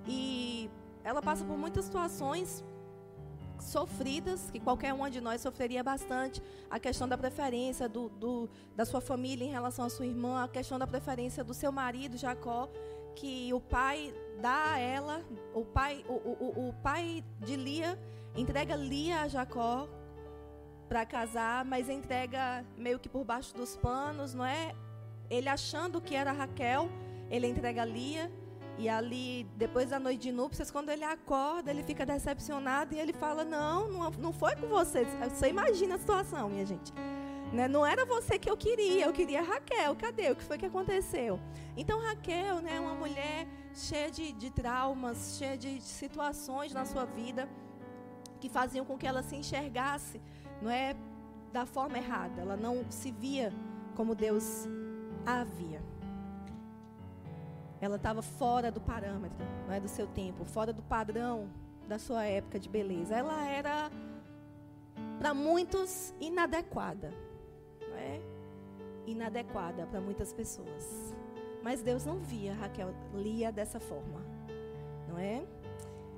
E 0.07 0.71
ela 1.03 1.23
passa 1.23 1.45
por 1.45 1.57
muitas 1.57 1.87
situações 1.87 2.63
sofridas, 3.65 4.51
que 4.51 4.61
qualquer 4.61 4.93
uma 4.93 5.11
de 5.11 5.21
nós 5.21 5.41
sofreria 5.41 5.83
bastante, 5.83 6.43
a 6.71 6.79
questão 6.79 7.09
da 7.09 7.17
preferência 7.17 7.89
do, 7.89 8.09
do, 8.09 8.49
da 8.77 8.85
sua 8.85 9.01
família 9.01 9.45
em 9.45 9.51
relação 9.51 9.85
à 9.87 9.91
sua 9.91 10.07
irmã, 10.07 10.45
a 10.45 10.49
questão 10.49 10.79
da 10.79 10.87
preferência 10.87 11.43
do 11.43 11.55
seu 11.55 11.73
marido, 11.73 12.17
Jacó, 12.17 12.69
que 13.15 13.53
o 13.53 13.61
pai 13.61 14.15
dá 14.41 14.73
a 14.73 14.79
ela, 14.79 15.23
o 15.55 15.65
pai, 15.65 16.05
o, 16.09 16.13
o, 16.13 16.69
o 16.69 16.73
pai 16.83 17.25
de 17.41 17.57
Lia 17.57 17.99
entrega 18.37 18.75
Lia 18.75 19.21
a 19.21 19.29
Jacó 19.29 19.89
para 20.89 21.07
casar, 21.07 21.65
mas 21.65 21.89
entrega 21.89 22.65
meio 22.77 22.99
que 22.99 23.09
por 23.09 23.25
baixo 23.25 23.55
dos 23.55 23.77
panos, 23.77 24.35
não 24.35 24.45
é? 24.45 24.75
Ele 25.31 25.49
achando 25.49 26.01
que 26.01 26.15
era 26.15 26.33
Raquel, 26.33 26.89
ele 27.31 27.47
entrega 27.47 27.85
Lia. 27.85 28.31
E 28.77 28.89
ali, 28.89 29.45
depois 29.57 29.91
da 29.91 30.01
noite 30.01 30.23
de 30.23 30.33
núpcias, 30.33 30.71
quando 30.71 30.89
ele 30.91 31.05
acorda, 31.05 31.71
ele 31.71 31.83
fica 31.83 32.05
decepcionado 32.05 32.95
e 32.95 32.99
ele 32.99 33.13
fala: 33.13 33.45
Não, 33.45 33.89
não, 33.89 34.11
não 34.11 34.33
foi 34.33 34.57
com 34.57 34.67
você. 34.67 35.05
Você 35.05 35.49
imagina 35.49 35.95
a 35.95 35.99
situação, 35.99 36.49
minha 36.49 36.67
gente. 36.67 36.93
Né? 37.53 37.69
Não 37.69 37.87
era 37.87 38.05
você 38.05 38.37
que 38.37 38.51
eu 38.51 38.57
queria, 38.57 39.05
eu 39.05 39.13
queria 39.13 39.43
Raquel. 39.43 39.95
Cadê? 39.95 40.31
O 40.31 40.37
que 40.37 40.43
foi 40.43 40.59
que 40.59 40.67
aconteceu? 40.67 41.39
Então, 41.77 42.01
Raquel 42.01 42.59
é 42.59 42.63
né, 42.63 42.81
uma 42.81 42.95
mulher 42.95 43.47
cheia 43.73 44.11
de, 44.11 44.33
de 44.33 44.51
traumas, 44.51 45.37
cheia 45.39 45.57
de, 45.57 45.79
de 45.79 45.85
situações 45.85 46.73
na 46.73 46.85
sua 46.85 47.05
vida 47.05 47.49
que 48.41 48.49
faziam 48.49 48.85
com 48.85 48.99
que 48.99 49.07
ela 49.07 49.23
se 49.23 49.37
enxergasse 49.37 50.21
não 50.61 50.71
é, 50.71 50.95
da 51.53 51.65
forma 51.65 51.97
errada. 51.97 52.43
Ela 52.43 52.57
não 52.57 52.85
se 52.91 53.11
via 53.11 53.53
como 53.95 54.15
Deus 54.15 54.67
a 55.25 55.45
via. 55.45 55.74
Ela 57.85 57.97
estava 57.97 58.23
fora 58.23 58.73
do 58.73 58.81
parâmetro, 58.81 59.47
não 59.67 59.75
é 59.75 59.79
do 59.79 59.89
seu 59.89 60.07
tempo, 60.07 60.43
fora 60.47 60.73
do 60.73 60.83
padrão 60.83 61.51
da 61.87 61.99
sua 61.99 62.25
época 62.25 62.59
de 62.59 62.67
beleza. 62.67 63.15
Ela 63.15 63.47
era 63.47 63.91
para 65.19 65.35
muitos 65.35 66.15
inadequada, 66.19 67.13
não 67.87 67.97
é? 67.99 68.21
Inadequada 69.07 69.87
para 69.87 70.01
muitas 70.01 70.33
pessoas. 70.33 71.15
Mas 71.63 71.83
Deus 71.83 72.07
não 72.07 72.19
via 72.19 72.55
Raquel 72.55 72.95
Lia 73.15 73.53
dessa 73.53 73.79
forma, 73.79 74.23
não 75.07 75.19
é? 75.19 75.45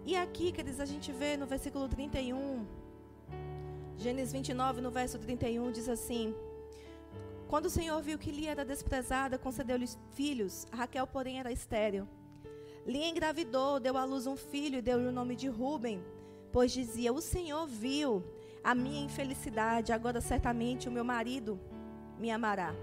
E 0.05 0.15
aqui, 0.15 0.53
queridos, 0.53 0.79
a 0.79 0.87
gente 0.87 1.11
vê 1.11 1.37
no 1.37 1.47
versículo 1.47 1.89
31, 1.89 2.65
Gênesis 3.97 4.33
29, 4.33 4.81
no 4.81 4.93
verso 4.93 5.19
31, 5.19 5.73
diz 5.73 5.89
assim: 5.89 6.33
quando 7.49 7.67
o 7.67 7.71
Senhor 7.71 8.01
viu 8.03 8.19
que 8.19 8.33
Lia 8.33 8.51
era 8.51 8.65
desprezada, 8.65 9.39
concedeu-lhe 9.39 9.89
filhos. 10.13 10.67
Raquel, 10.73 11.07
porém, 11.07 11.39
era 11.39 11.53
estéril. 11.53 12.09
Lia 12.85 13.09
engravidou, 13.09 13.81
deu 13.81 13.97
à 13.97 14.05
luz 14.05 14.27
um 14.27 14.37
filho 14.37 14.79
e 14.79 14.83
deu-lhe 14.83 15.07
o 15.07 15.13
nome 15.13 15.37
de 15.37 15.49
Ruben, 15.49 16.03
pois 16.53 16.73
dizia: 16.73 17.13
O 17.13 17.21
Senhor 17.21 17.67
viu 17.67 18.25
a 18.63 18.75
minha 18.75 19.05
infelicidade, 19.05 19.93
agora 19.93 20.21
certamente 20.21 20.89
o 20.89 20.93
meu 20.93 21.05
marido 21.05 21.59
me 22.19 22.31
amará. 22.31 22.75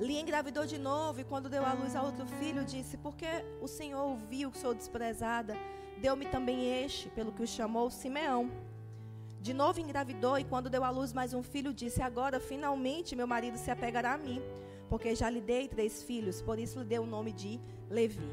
Lia 0.00 0.20
engravidou 0.20 0.66
de 0.66 0.78
novo 0.78 1.20
e 1.20 1.24
quando 1.24 1.48
deu 1.48 1.64
à 1.64 1.72
luz 1.72 1.94
a 1.94 2.02
outro 2.02 2.26
filho, 2.26 2.64
disse: 2.64 2.96
Porque 2.96 3.26
o 3.60 3.68
Senhor 3.68 4.16
viu 4.16 4.50
que 4.50 4.58
sou 4.58 4.74
desprezada, 4.74 5.56
deu-me 5.98 6.26
também 6.26 6.82
este, 6.82 7.08
pelo 7.10 7.32
que 7.32 7.42
o 7.42 7.46
chamou 7.46 7.90
Simeão. 7.90 8.50
De 9.46 9.52
novo 9.52 9.78
engravidou 9.78 10.38
e 10.38 10.44
quando 10.44 10.70
deu 10.70 10.82
à 10.82 10.88
luz 10.88 11.12
mais 11.12 11.34
um 11.34 11.42
filho, 11.42 11.70
disse: 11.74 12.00
Agora 12.00 12.40
finalmente 12.40 13.14
meu 13.14 13.26
marido 13.26 13.58
se 13.58 13.70
apegará 13.70 14.14
a 14.14 14.16
mim, 14.16 14.40
porque 14.88 15.14
já 15.14 15.28
lhe 15.28 15.42
dei 15.42 15.68
três 15.68 16.02
filhos, 16.02 16.40
por 16.40 16.58
isso 16.58 16.78
lhe 16.78 16.86
deu 16.86 17.02
o 17.02 17.06
nome 17.06 17.30
de 17.30 17.60
Levi. 17.90 18.26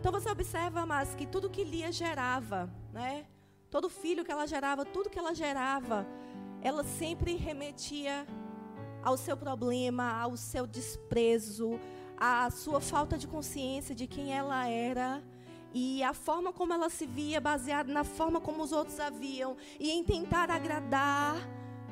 Então 0.00 0.10
você 0.10 0.28
observa, 0.28 0.84
mas 0.84 1.14
que 1.14 1.24
tudo 1.24 1.48
que 1.48 1.62
Lia 1.62 1.92
gerava, 1.92 2.68
né? 2.92 3.26
Todo 3.70 3.88
filho 3.88 4.24
que 4.24 4.32
ela 4.32 4.44
gerava, 4.44 4.84
tudo 4.84 5.08
que 5.08 5.20
ela 5.20 5.32
gerava, 5.36 6.04
ela 6.60 6.82
sempre 6.82 7.36
remetia 7.36 8.26
ao 9.04 9.16
seu 9.16 9.36
problema, 9.36 10.20
ao 10.20 10.36
seu 10.36 10.66
desprezo, 10.66 11.78
à 12.16 12.50
sua 12.50 12.80
falta 12.80 13.16
de 13.16 13.28
consciência 13.28 13.94
de 13.94 14.08
quem 14.08 14.36
ela 14.36 14.66
era 14.68 15.22
e 15.74 16.04
a 16.04 16.14
forma 16.14 16.52
como 16.52 16.72
ela 16.72 16.88
se 16.88 17.04
via 17.04 17.40
baseada 17.40 17.92
na 17.92 18.04
forma 18.04 18.40
como 18.40 18.62
os 18.62 18.70
outros 18.70 19.00
a 19.00 19.10
viam 19.10 19.56
e 19.80 19.90
em 19.90 20.04
tentar 20.04 20.48
agradar, 20.48 21.36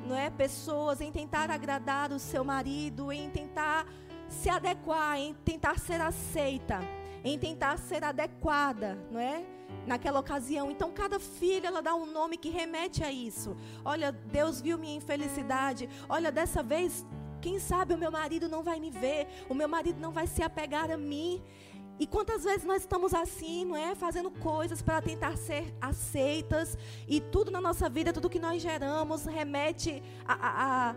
não 0.07 0.15
é, 0.15 0.29
pessoas, 0.29 1.01
em 1.01 1.11
tentar 1.11 1.51
agradar 1.51 2.13
o 2.13 2.17
seu 2.17 2.45
marido, 2.45 3.11
em 3.11 3.29
tentar 3.29 3.85
se 4.29 4.49
adequar, 4.49 5.19
em 5.19 5.33
tentar 5.33 5.77
ser 5.77 5.99
aceita, 5.99 6.79
em 7.25 7.37
tentar 7.37 7.77
ser 7.77 8.05
adequada, 8.05 8.97
não 9.11 9.19
é? 9.19 9.45
Naquela 9.85 10.19
ocasião. 10.19 10.71
Então, 10.71 10.91
cada 10.91 11.19
filha 11.19 11.67
ela 11.67 11.81
dá 11.81 11.93
um 11.93 12.05
nome 12.05 12.37
que 12.37 12.49
remete 12.49 13.03
a 13.03 13.11
isso. 13.11 13.55
Olha, 13.83 14.11
Deus 14.11 14.61
viu 14.61 14.77
minha 14.77 14.95
infelicidade. 14.95 15.89
Olha, 16.07 16.31
dessa 16.31 16.63
vez 16.63 17.05
quem 17.41 17.59
sabe 17.59 17.93
o 17.93 17.97
meu 17.97 18.09
marido 18.09 18.47
não 18.47 18.63
vai 18.63 18.79
me 18.79 18.89
ver, 18.89 19.27
o 19.49 19.53
meu 19.53 19.67
marido 19.67 19.99
não 19.99 20.11
vai 20.11 20.25
se 20.25 20.41
apegar 20.41 20.89
a 20.89 20.95
mim. 20.95 21.43
E 21.99 22.07
quantas 22.07 22.43
vezes 22.43 22.65
nós 22.65 22.81
estamos 22.81 23.13
assim, 23.13 23.65
não 23.65 23.75
é? 23.75 23.93
Fazendo 23.95 24.31
coisas 24.31 24.81
para 24.81 25.01
tentar 25.01 25.37
ser 25.37 25.73
aceitas. 25.79 26.77
E 27.07 27.21
tudo 27.21 27.51
na 27.51 27.61
nossa 27.61 27.87
vida, 27.87 28.11
tudo 28.11 28.29
que 28.29 28.39
nós 28.39 28.61
geramos, 28.61 29.25
remete 29.25 30.01
a, 30.25 30.33
a, 30.33 30.89
a, 30.89 30.95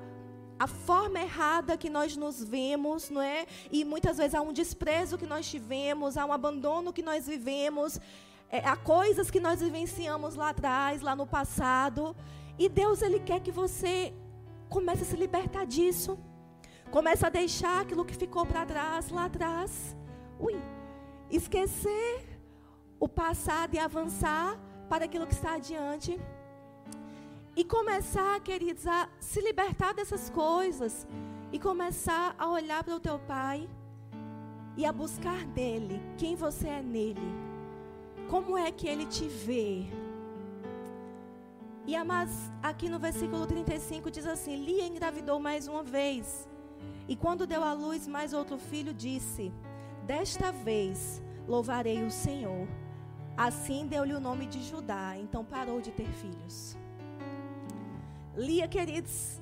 a 0.61 0.66
forma 0.66 1.20
errada 1.20 1.76
que 1.76 1.90
nós 1.90 2.16
nos 2.16 2.42
vemos, 2.42 3.11
não 3.11 3.20
é? 3.20 3.46
E 3.70 3.85
muitas 3.85 4.16
vezes 4.16 4.35
há 4.35 4.40
um 4.40 4.52
desprezo 4.52 5.18
que 5.18 5.26
nós 5.26 5.48
tivemos, 5.48 6.16
há 6.16 6.24
um 6.24 6.32
abandono 6.32 6.92
que 6.92 7.02
nós 7.02 7.26
vivemos, 7.26 8.00
é, 8.48 8.59
há 8.61 8.76
coisas 8.76 9.30
que 9.30 9.38
nós 9.38 9.61
vivenciamos 9.61 10.35
lá 10.35 10.48
atrás, 10.50 11.02
lá 11.02 11.14
no 11.14 11.26
passado. 11.26 12.16
E 12.59 12.68
Deus, 12.70 13.02
Ele 13.02 13.20
quer 13.20 13.40
que 13.40 13.52
você 13.52 14.14
comece 14.68 15.02
a 15.02 15.06
se 15.06 15.16
libertar 15.16 15.66
disso. 15.66 16.18
Comece 16.90 17.26
a 17.26 17.28
deixar 17.28 17.82
aquilo 17.82 18.04
que 18.04 18.14
ficou 18.14 18.46
para 18.46 18.64
trás, 18.64 19.11
lá 19.11 19.26
atrás. 19.26 19.94
Ui, 20.38 20.54
esquecer 21.31 22.27
o 22.99 23.09
passado 23.09 23.75
e 23.75 23.79
avançar 23.79 24.59
para 24.89 25.05
aquilo 25.05 25.27
que 25.27 25.35
está 25.35 25.55
adiante. 25.55 26.21
E 27.55 27.65
começar, 27.65 28.39
queridos, 28.41 28.87
a 28.87 29.09
se 29.19 29.41
libertar 29.41 29.95
dessas 29.95 30.29
coisas. 30.31 31.07
E 31.53 31.59
começar 31.59 32.35
a 32.39 32.49
olhar 32.49 32.83
para 32.85 32.95
o 32.95 33.01
teu 33.01 33.19
pai 33.19 33.69
e 34.77 34.85
a 34.85 34.93
buscar 34.93 35.45
dele 35.47 36.01
quem 36.19 36.37
você 36.37 36.69
é 36.69 36.83
nele. 36.83 37.29
Como 38.29 38.59
é 38.59 38.71
que 38.71 38.87
ele 38.87 39.07
te 39.07 39.27
vê? 39.27 39.87
E 41.87 41.97
mas 42.05 42.53
aqui 42.61 42.89
no 42.89 42.99
versículo 42.99 43.47
35 43.47 44.11
diz 44.11 44.27
assim: 44.27 44.57
Lia 44.57 44.87
engravidou 44.87 45.39
mais 45.39 45.69
uma 45.69 45.83
vez. 45.83 46.49
E 47.09 47.15
quando 47.15 47.47
deu 47.47 47.62
à 47.62 47.73
luz 47.73 48.07
mais 48.09 48.33
outro 48.33 48.59
filho, 48.59 48.93
disse: 48.93 49.53
Desta 50.07 50.53
vez 50.53 51.21
louvarei 51.49 52.05
o 52.05 52.11
Senhor. 52.11 52.69
Assim 53.37 53.88
deu-lhe 53.88 54.14
o 54.14 54.21
nome 54.21 54.47
de 54.47 54.62
Judá, 54.62 55.16
então 55.19 55.45
parou 55.45 55.81
de 55.81 55.90
ter 55.90 56.09
filhos. 56.21 56.77
Lia, 58.37 58.69
queridos, 58.69 59.40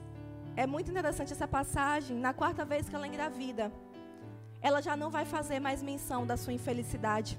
é 0.56 0.66
muito 0.66 0.90
interessante 0.90 1.32
essa 1.34 1.46
passagem. 1.46 2.16
Na 2.16 2.32
quarta 2.32 2.64
vez 2.64 2.88
que 2.88 2.96
ela 2.96 3.06
engravida, 3.06 3.70
ela 4.62 4.80
já 4.80 4.96
não 4.96 5.10
vai 5.10 5.26
fazer 5.26 5.60
mais 5.60 5.82
menção 5.82 6.26
da 6.26 6.36
sua 6.36 6.54
infelicidade. 6.54 7.38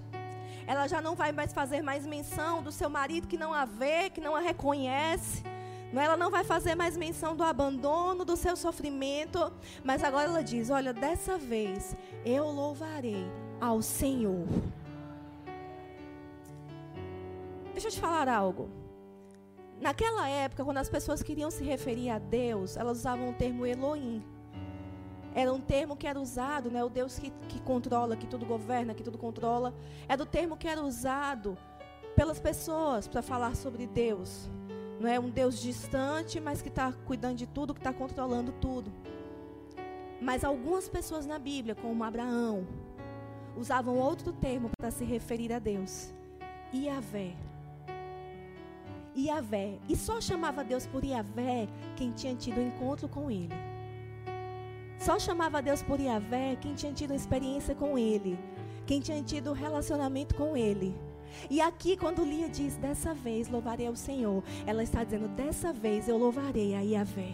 Ela 0.68 0.86
já 0.88 1.02
não 1.02 1.16
vai 1.16 1.32
mais 1.32 1.52
fazer 1.52 1.82
mais 1.82 2.06
menção 2.06 2.62
do 2.62 2.72
seu 2.72 2.92
marido 2.92 3.28
que 3.28 3.38
não 3.38 3.52
a 3.52 3.66
vê, 3.66 4.12
que 4.12 4.22
não 4.22 4.36
a 4.36 4.40
reconhece. 4.40 5.42
Ela 6.00 6.18
não 6.18 6.32
vai 6.32 6.44
fazer 6.44 6.76
mais 6.76 6.98
menção 6.98 7.36
do 7.36 7.44
abandono, 7.44 8.26
do 8.26 8.36
seu 8.36 8.56
sofrimento, 8.56 9.52
mas 9.84 10.04
agora 10.04 10.30
ela 10.30 10.44
diz: 10.44 10.70
Olha, 10.70 10.94
dessa 10.94 11.38
vez 11.38 11.96
eu 12.26 12.46
louvarei 12.46 13.26
ao 13.60 13.82
Senhor. 13.82 14.48
Deixa 17.74 17.88
eu 17.88 17.92
te 17.92 18.00
falar 18.00 18.28
algo. 18.28 18.70
Naquela 19.82 20.28
época, 20.28 20.64
quando 20.64 20.78
as 20.78 20.90
pessoas 20.90 21.22
queriam 21.22 21.52
se 21.52 21.64
referir 21.64 22.10
a 22.10 22.18
Deus, 22.18 22.78
elas 22.78 23.00
usavam 23.00 23.30
o 23.30 23.34
termo 23.34 23.66
Elohim. 23.66 24.24
Era 25.34 25.52
um 25.52 25.60
termo 25.60 25.98
que 25.98 26.08
era 26.08 26.18
usado, 26.18 26.72
né, 26.72 26.82
o 26.82 26.90
Deus 26.90 27.20
que, 27.20 27.30
que 27.50 27.60
controla, 27.60 28.16
que 28.16 28.26
tudo 28.26 28.46
governa, 28.46 28.94
que 28.94 29.04
tudo 29.04 29.18
controla. 29.18 29.74
Era 30.08 30.24
o 30.24 30.26
termo 30.26 30.56
que 30.56 30.66
era 30.66 30.82
usado 30.82 31.58
pelas 32.16 32.40
pessoas 32.40 33.06
para 33.06 33.22
falar 33.22 33.54
sobre 33.58 33.86
Deus. 33.86 34.50
Não 35.00 35.10
é 35.10 35.20
um 35.20 35.30
Deus 35.30 35.60
distante, 35.60 36.40
mas 36.40 36.62
que 36.62 36.70
está 36.70 36.92
cuidando 36.92 37.38
de 37.38 37.48
tudo, 37.48 37.74
que 37.74 37.80
está 37.80 37.92
controlando 37.92 38.52
tudo. 38.54 38.92
Mas 40.22 40.44
algumas 40.44 40.88
pessoas 40.88 41.26
na 41.26 41.38
Bíblia, 41.38 41.76
como 41.76 42.04
Abraão, 42.04 42.66
usavam 43.58 43.98
outro 43.98 44.32
termo 44.32 44.70
para 44.78 44.92
se 44.92 45.04
referir 45.04 45.52
a 45.52 45.60
Deus. 45.60 46.14
Iavé. 46.74 47.34
Iavé. 49.16 49.80
E 49.88 49.96
só 49.96 50.20
chamava 50.20 50.64
Deus 50.64 50.86
por 50.88 51.04
Iavé 51.04 51.68
quem 51.96 52.12
tinha 52.12 52.36
tido 52.36 52.60
um 52.60 52.68
encontro 52.68 53.08
com 53.08 53.30
Ele. 53.30 53.54
Só 54.98 55.20
chamava 55.20 55.62
Deus 55.62 55.84
por 55.84 56.00
Iavé 56.00 56.56
quem 56.56 56.74
tinha 56.74 56.94
tido 56.94 57.14
experiência 57.14 57.76
com 57.76 57.98
Ele. 57.98 58.40
Quem 58.86 59.02
tinha 59.02 59.22
tido 59.22 59.52
relacionamento 59.52 60.36
com 60.36 60.56
Ele. 60.56 60.96
E 61.50 61.62
aqui, 61.62 61.96
quando 61.98 62.24
Lia 62.24 62.50
diz, 62.50 62.76
dessa 62.76 63.14
vez 63.14 63.48
louvarei 63.48 63.88
ao 63.88 63.96
Senhor, 63.96 64.44
ela 64.66 64.84
está 64.84 65.04
dizendo, 65.04 65.28
dessa 65.28 65.72
vez 65.72 66.08
eu 66.08 66.18
louvarei 66.18 66.76
a 66.76 66.82
Yahvé. 66.82 67.34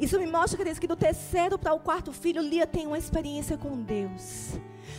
Isso 0.00 0.18
me 0.18 0.26
mostra, 0.26 0.56
queridos, 0.56 0.78
que 0.78 0.86
do 0.86 0.96
terceiro 0.96 1.58
para 1.58 1.74
o 1.74 1.80
quarto 1.80 2.12
filho, 2.12 2.40
Lia 2.40 2.66
tem 2.66 2.86
uma 2.86 2.98
experiência 2.98 3.56
com 3.56 3.82
Deus. 3.82 4.52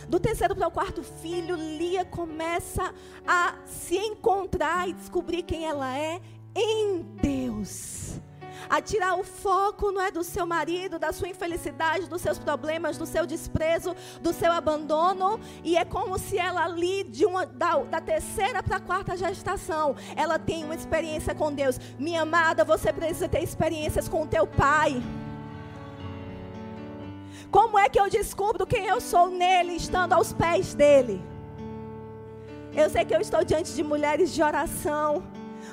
Do 0.08 0.20
terceiro 0.20 0.54
para 0.54 0.68
o 0.68 0.70
quarto 0.70 1.02
filho, 1.02 1.56
Lia 1.56 2.04
começa 2.04 2.92
a 3.26 3.54
se 3.66 3.96
encontrar 3.96 4.88
e 4.88 4.92
descobrir 4.92 5.42
quem 5.42 5.64
ela 5.64 5.96
é 5.96 6.20
em 6.54 7.02
Deus 7.22 8.20
a 8.68 8.80
tirar 8.80 9.14
o 9.14 9.24
foco 9.24 9.90
não 9.90 10.02
é 10.02 10.10
do 10.10 10.22
seu 10.22 10.46
marido, 10.46 10.98
da 10.98 11.12
sua 11.12 11.28
infelicidade, 11.28 12.08
dos 12.08 12.22
seus 12.22 12.38
problemas, 12.38 12.98
do 12.98 13.06
seu 13.06 13.26
desprezo, 13.26 13.94
do 14.20 14.32
seu 14.32 14.52
abandono, 14.52 15.40
e 15.64 15.76
é 15.76 15.84
como 15.84 16.18
se 16.18 16.38
ela 16.38 16.64
ali 16.64 17.04
de 17.04 17.24
uma 17.24 17.46
da, 17.46 17.78
da 17.78 18.00
terceira 18.00 18.62
para 18.62 18.76
a 18.76 18.80
quarta 18.80 19.16
gestação, 19.16 19.96
ela 20.16 20.38
tem 20.38 20.64
uma 20.64 20.74
experiência 20.74 21.34
com 21.34 21.52
Deus. 21.52 21.78
Minha 21.98 22.22
amada, 22.22 22.64
você 22.64 22.92
precisa 22.92 23.28
ter 23.28 23.42
experiências 23.42 24.08
com 24.08 24.22
o 24.22 24.26
teu 24.26 24.46
pai. 24.46 25.02
Como 27.50 27.78
é 27.78 27.88
que 27.88 27.98
eu 27.98 28.08
descubro 28.08 28.66
quem 28.66 28.86
eu 28.86 29.00
sou 29.00 29.28
nele, 29.28 29.74
estando 29.74 30.12
aos 30.12 30.32
pés 30.32 30.72
dele? 30.72 31.20
Eu 32.72 32.88
sei 32.88 33.04
que 33.04 33.14
eu 33.14 33.20
estou 33.20 33.44
diante 33.44 33.74
de 33.74 33.82
mulheres 33.82 34.32
de 34.32 34.42
oração 34.42 35.24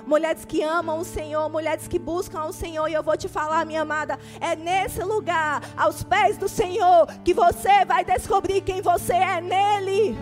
mulheres 0.06 0.45
que 0.45 0.63
amam 0.63 1.00
o 1.00 1.06
Senhor, 1.06 1.50
mulheres 1.50 1.88
que 1.88 2.00
buscam 2.00 2.45
o 2.45 2.54
Senhor. 2.54 2.88
E 2.88 2.93
eu 2.93 3.04
vou 3.04 3.17
te 3.17 3.28
falar, 3.28 3.65
minha 3.65 3.82
amada, 3.82 4.19
é 4.39 4.56
nesse 4.56 5.04
lugar, 5.04 5.62
aos 5.76 6.04
pés 6.04 6.38
do 6.38 6.47
Senhor, 6.47 7.08
que 7.23 7.34
você 7.34 7.86
vai 7.86 8.04
descobrir 8.04 8.62
quem 8.62 8.82
você 8.82 9.13
é 9.13 9.41
nele. 9.41 10.17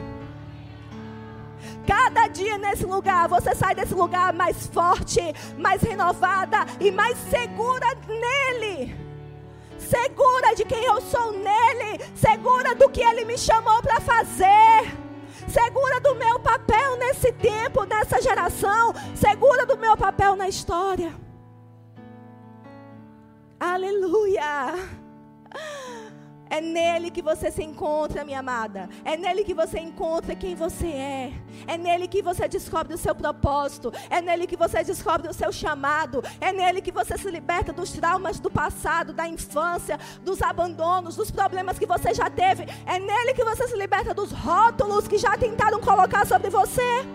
Cada 1.85 2.27
dia 2.27 2.57
nesse 2.57 2.85
lugar, 2.85 3.27
você 3.27 3.53
sai 3.53 3.75
desse 3.75 3.93
lugar 3.93 4.33
mais 4.33 4.67
forte, 4.67 5.21
mais 5.57 5.81
renovada 5.81 6.65
e 6.79 6.91
mais 6.91 7.17
segura 7.29 7.87
nele. 8.07 8.95
Segura 9.77 10.55
de 10.55 10.65
quem 10.65 10.83
eu 10.83 10.99
sou 11.01 11.31
nele, 11.31 12.01
segura 12.15 12.73
do 12.73 12.89
que 12.89 13.01
ele 13.01 13.25
me 13.25 13.37
chamou 13.37 13.81
para 13.83 14.01
fazer 14.01 15.04
segura 15.47 15.99
do 15.99 16.15
meu 16.15 16.39
papel 16.39 16.97
nesse 16.97 17.31
tempo, 17.33 17.83
nessa 17.85 18.21
geração, 18.21 18.93
segura 19.15 19.65
do 19.65 19.77
meu 19.77 19.95
papel 19.97 20.35
na 20.35 20.47
história. 20.47 21.13
Aleluia. 23.59 24.75
É 26.49 26.61
nele 26.61 27.09
que 27.09 27.21
você 27.21 27.51
se 27.51 27.63
encontra, 27.63 28.23
minha 28.23 28.39
amada. 28.39 28.89
É 29.03 29.17
nele 29.17 29.43
que 29.43 29.53
você 29.53 29.79
encontra 29.79 30.35
quem 30.35 30.55
você 30.55 30.87
é. 30.87 31.33
É 31.67 31.77
nele 31.77 32.07
que 32.07 32.21
você 32.21 32.47
descobre 32.47 32.93
o 32.93 32.97
seu 32.97 33.15
propósito. 33.15 33.91
É 34.09 34.21
nele 34.21 34.45
que 34.45 34.55
você 34.55 34.83
descobre 34.83 35.27
o 35.27 35.33
seu 35.33 35.51
chamado. 35.51 36.23
É 36.39 36.51
nele 36.51 36.81
que 36.81 36.91
você 36.91 37.17
se 37.17 37.29
liberta 37.29 37.73
dos 37.73 37.91
traumas 37.91 38.39
do 38.39 38.51
passado, 38.51 39.13
da 39.13 39.27
infância, 39.27 39.99
dos 40.21 40.41
abandonos, 40.41 41.15
dos 41.15 41.31
problemas 41.31 41.79
que 41.79 41.85
você 41.85 42.13
já 42.13 42.29
teve. 42.29 42.65
É 42.85 42.99
nele 42.99 43.33
que 43.33 43.43
você 43.43 43.67
se 43.67 43.75
liberta 43.75 44.13
dos 44.13 44.31
rótulos 44.31 45.07
que 45.07 45.17
já 45.17 45.37
tentaram 45.37 45.79
colocar 45.79 46.25
sobre 46.25 46.49
você. 46.49 47.14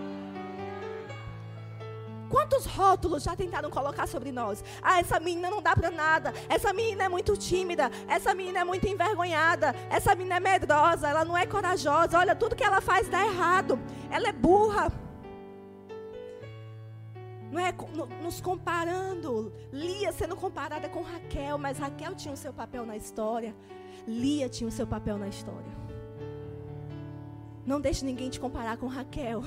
Quantos 2.31 2.65
rótulos 2.65 3.23
já 3.23 3.35
tentaram 3.35 3.69
colocar 3.69 4.07
sobre 4.07 4.31
nós? 4.31 4.63
Ah, 4.81 5.01
essa 5.01 5.19
menina 5.19 5.49
não 5.49 5.61
dá 5.61 5.75
para 5.75 5.91
nada. 5.91 6.33
Essa 6.47 6.71
menina 6.71 7.03
é 7.03 7.09
muito 7.09 7.35
tímida. 7.35 7.91
Essa 8.07 8.33
menina 8.33 8.59
é 8.59 8.63
muito 8.63 8.87
envergonhada. 8.87 9.75
Essa 9.89 10.15
menina 10.15 10.37
é 10.37 10.39
medrosa. 10.39 11.09
Ela 11.09 11.25
não 11.25 11.37
é 11.37 11.45
corajosa. 11.45 12.17
Olha, 12.17 12.33
tudo 12.33 12.55
que 12.55 12.63
ela 12.63 12.79
faz 12.79 13.09
dá 13.09 13.25
errado. 13.25 13.77
Ela 14.09 14.29
é 14.29 14.31
burra. 14.31 14.89
Não 17.51 17.59
é 17.59 17.73
nos 18.23 18.39
comparando. 18.39 19.51
Lia 19.73 20.13
sendo 20.13 20.37
comparada 20.37 20.87
com 20.87 21.01
Raquel, 21.01 21.57
mas 21.57 21.77
Raquel 21.77 22.15
tinha 22.15 22.33
o 22.33 22.37
seu 22.37 22.53
papel 22.53 22.85
na 22.85 22.95
história. 22.95 23.53
Lia 24.07 24.47
tinha 24.47 24.69
o 24.69 24.71
seu 24.71 24.87
papel 24.87 25.17
na 25.17 25.27
história. 25.27 25.81
Não 27.65 27.81
deixe 27.81 28.05
ninguém 28.05 28.29
te 28.29 28.39
comparar 28.39 28.77
com 28.77 28.87
Raquel. 28.87 29.43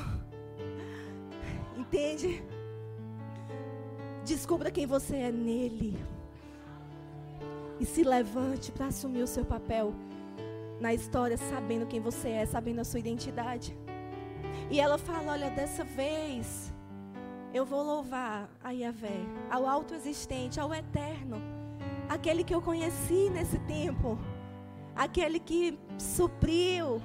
Entende? 1.75 2.44
Descubra 4.25 4.71
quem 4.71 4.87
você 4.87 5.17
é 5.17 5.31
nele. 5.31 5.99
E 7.79 7.85
se 7.85 8.03
levante 8.03 8.73
para 8.73 8.87
assumir 8.87 9.23
o 9.23 9.27
seu 9.27 9.45
papel 9.45 9.93
na 10.81 10.95
história, 10.95 11.37
sabendo 11.37 11.87
quem 11.87 12.01
você 12.01 12.31
é, 12.31 12.47
sabendo 12.47 12.81
a 12.81 12.85
sua 12.85 13.01
identidade. 13.01 13.77
E 14.71 14.81
ela 14.81 14.97
fala: 14.97 15.33
Olha, 15.33 15.51
dessa 15.51 15.85
vez 15.85 16.73
eu 17.53 17.67
vou 17.67 17.83
louvar 17.83 18.49
a 18.63 18.71
Yahvé, 18.71 19.21
ao 19.51 19.67
alto 19.67 19.95
existente, 19.95 20.59
ao 20.59 20.73
eterno, 20.73 21.37
aquele 22.09 22.43
que 22.43 22.55
eu 22.55 22.63
conheci 22.63 23.29
nesse 23.31 23.59
tempo, 23.61 24.19
aquele 24.97 25.39
que 25.39 25.79
supriu, 25.99 27.01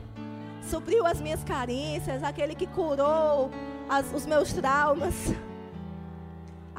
supriu 0.61 1.05
as 1.05 1.19
minhas 1.19 1.43
carências, 1.43 2.23
aquele 2.23 2.55
que 2.55 2.65
curou 2.65 3.51
as, 3.89 4.11
os 4.13 4.25
meus 4.25 4.53
traumas 4.53 5.13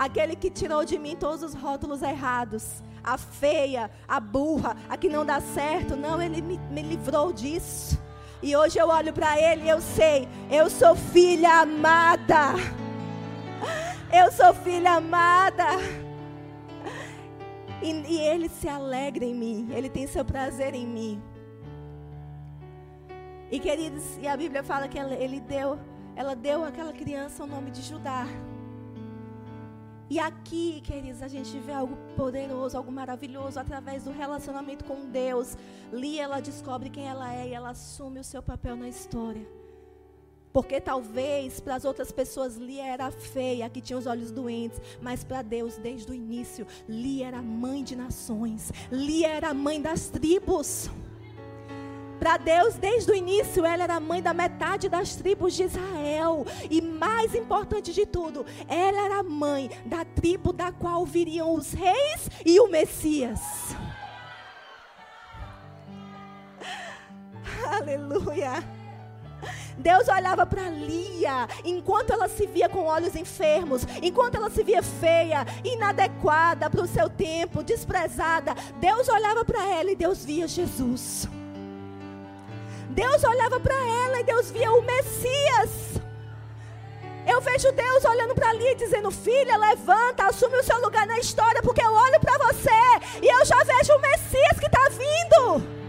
aquele 0.00 0.34
que 0.34 0.48
tirou 0.48 0.82
de 0.82 0.98
mim 0.98 1.14
todos 1.14 1.42
os 1.42 1.52
rótulos 1.52 2.00
errados, 2.00 2.82
a 3.04 3.18
feia, 3.18 3.90
a 4.08 4.18
burra, 4.18 4.74
a 4.88 4.96
que 4.96 5.10
não 5.10 5.26
dá 5.26 5.42
certo. 5.42 5.94
Não, 5.94 6.22
ele 6.22 6.40
me, 6.40 6.56
me 6.70 6.80
livrou 6.80 7.34
disso. 7.34 8.00
E 8.42 8.56
hoje 8.56 8.78
eu 8.78 8.88
olho 8.88 9.12
para 9.12 9.38
ele 9.38 9.64
e 9.64 9.68
eu 9.68 9.78
sei, 9.82 10.26
eu 10.50 10.70
sou 10.70 10.96
filha 10.96 11.60
amada. 11.60 12.54
Eu 14.10 14.32
sou 14.32 14.54
filha 14.54 14.94
amada. 14.94 15.66
E, 17.82 17.90
e, 17.92 18.18
ele 18.18 18.48
se 18.48 18.68
alegra 18.68 19.24
em 19.24 19.34
mim, 19.34 19.68
ele 19.70 19.90
tem 19.90 20.06
seu 20.06 20.24
prazer 20.24 20.74
em 20.74 20.86
mim. 20.86 21.22
E 23.50 23.60
queridos, 23.60 24.16
e 24.18 24.26
a 24.26 24.36
Bíblia 24.36 24.62
fala 24.62 24.88
que 24.88 24.98
ela, 24.98 25.14
ele 25.14 25.40
deu, 25.40 25.78
ela 26.16 26.34
deu 26.34 26.64
àquela 26.64 26.92
criança 26.92 27.44
o 27.44 27.46
nome 27.46 27.70
de 27.70 27.82
Judá. 27.82 28.26
E 30.10 30.18
aqui, 30.18 30.80
queridos, 30.80 31.22
a 31.22 31.28
gente 31.28 31.56
vê 31.60 31.72
algo 31.72 31.96
poderoso, 32.16 32.76
algo 32.76 32.90
maravilhoso 32.90 33.60
através 33.60 34.02
do 34.02 34.10
relacionamento 34.10 34.84
com 34.84 35.08
Deus. 35.08 35.56
Lia, 35.92 36.24
ela 36.24 36.40
descobre 36.40 36.90
quem 36.90 37.06
ela 37.06 37.32
é 37.32 37.46
e 37.46 37.54
ela 37.54 37.70
assume 37.70 38.18
o 38.18 38.24
seu 38.24 38.42
papel 38.42 38.74
na 38.74 38.88
história. 38.88 39.46
Porque 40.52 40.80
talvez 40.80 41.60
para 41.60 41.76
as 41.76 41.84
outras 41.84 42.10
pessoas 42.10 42.56
Lia 42.56 42.84
era 42.84 43.08
feia, 43.12 43.70
que 43.70 43.80
tinha 43.80 43.96
os 43.96 44.06
olhos 44.06 44.32
doentes, 44.32 44.80
mas 45.00 45.22
para 45.22 45.42
Deus, 45.42 45.76
desde 45.76 46.10
o 46.10 46.14
início, 46.14 46.66
Lia 46.88 47.28
era 47.28 47.40
mãe 47.40 47.84
de 47.84 47.94
nações, 47.94 48.72
Lia 48.90 49.28
era 49.28 49.54
mãe 49.54 49.80
das 49.80 50.08
tribos. 50.08 50.90
Para 52.20 52.37
Deus, 52.37 52.74
desde 52.74 53.11
o 53.11 53.14
início, 53.14 53.64
ela 53.64 53.85
era 53.85 53.98
mãe 53.98 54.20
da 54.20 54.35
metade 54.35 54.90
das 54.90 55.16
tribos 55.16 55.54
de 55.54 55.62
Israel. 55.62 56.46
E 56.70 56.83
mais 56.83 57.35
importante 57.35 57.94
de 57.94 58.04
tudo, 58.04 58.44
ela 58.68 59.06
era 59.06 59.22
mãe 59.22 59.70
da 59.87 60.04
tribo 60.04 60.52
da 60.52 60.70
qual 60.70 61.06
viriam 61.06 61.54
os 61.54 61.72
reis 61.72 62.28
e 62.44 62.61
o 62.61 62.68
Messias. 62.68 63.40
Aleluia. 67.66 68.62
Deus 69.78 70.06
olhava 70.09 70.44
para 70.44 70.68
Lia, 70.68 71.48
enquanto 71.64 72.12
ela 72.12 72.28
se 72.28 72.46
via 72.46 72.68
com 72.68 72.85
olhos 72.85 73.16
enfermos, 73.16 73.87
enquanto 74.02 74.35
ela 74.35 74.50
se 74.50 74.62
via 74.62 74.83
feia, 74.83 75.46
inadequada 75.64 76.68
para 76.68 76.83
o 76.83 76.87
seu 76.87 77.09
tempo, 77.09 77.62
desprezada. 77.62 78.54
Deus 78.78 79.09
olhava 79.09 79.42
para 79.42 79.66
ela 79.70 79.90
e 79.90 79.96
Deus 79.96 80.22
via 80.22 80.46
Jesus. 80.46 81.26
Deus 82.90 83.22
olhava 83.22 83.61
para 83.61 83.74
ela 83.74 84.20
e 84.20 84.24
Deus 84.24 84.50
via 84.50 84.72
o 84.72 84.83
Messias. 84.83 86.00
Eu 87.26 87.40
vejo 87.40 87.70
Deus 87.72 88.05
olhando 88.05 88.35
para 88.35 88.50
ali 88.50 88.66
e 88.72 88.74
dizendo: 88.74 89.11
Filha, 89.11 89.57
levanta, 89.57 90.26
assume 90.26 90.59
o 90.59 90.64
seu 90.64 90.81
lugar 90.81 91.07
na 91.07 91.18
história, 91.18 91.62
porque 91.62 91.83
eu 91.83 91.92
olho 91.92 92.20
para 92.20 92.38
você 92.38 92.70
e 93.22 93.26
eu 93.26 93.44
já 93.44 93.62
vejo 93.62 93.92
o 93.94 94.00
Messias 94.00 94.59
que 94.59 94.66
está 94.66 94.88
vindo. 94.88 95.81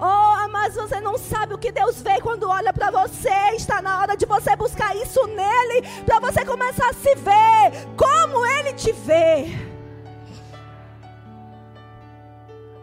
Oh, 0.00 0.48
mas 0.48 0.76
você 0.76 1.00
não 1.00 1.18
sabe 1.18 1.54
o 1.54 1.58
que 1.58 1.72
Deus 1.72 2.00
vê 2.00 2.20
quando 2.20 2.48
olha 2.48 2.72
para 2.72 2.90
você. 2.90 3.34
Está 3.56 3.82
na 3.82 3.98
hora 3.98 4.16
de 4.16 4.26
você 4.26 4.54
buscar 4.54 4.94
isso 4.96 5.26
nele, 5.26 5.82
para 6.06 6.20
você 6.20 6.44
começar 6.44 6.88
a 6.88 6.94
se 6.94 7.14
ver 7.16 7.72
como 7.96 8.46
ele 8.46 8.74
te 8.74 8.92
vê. 8.92 9.77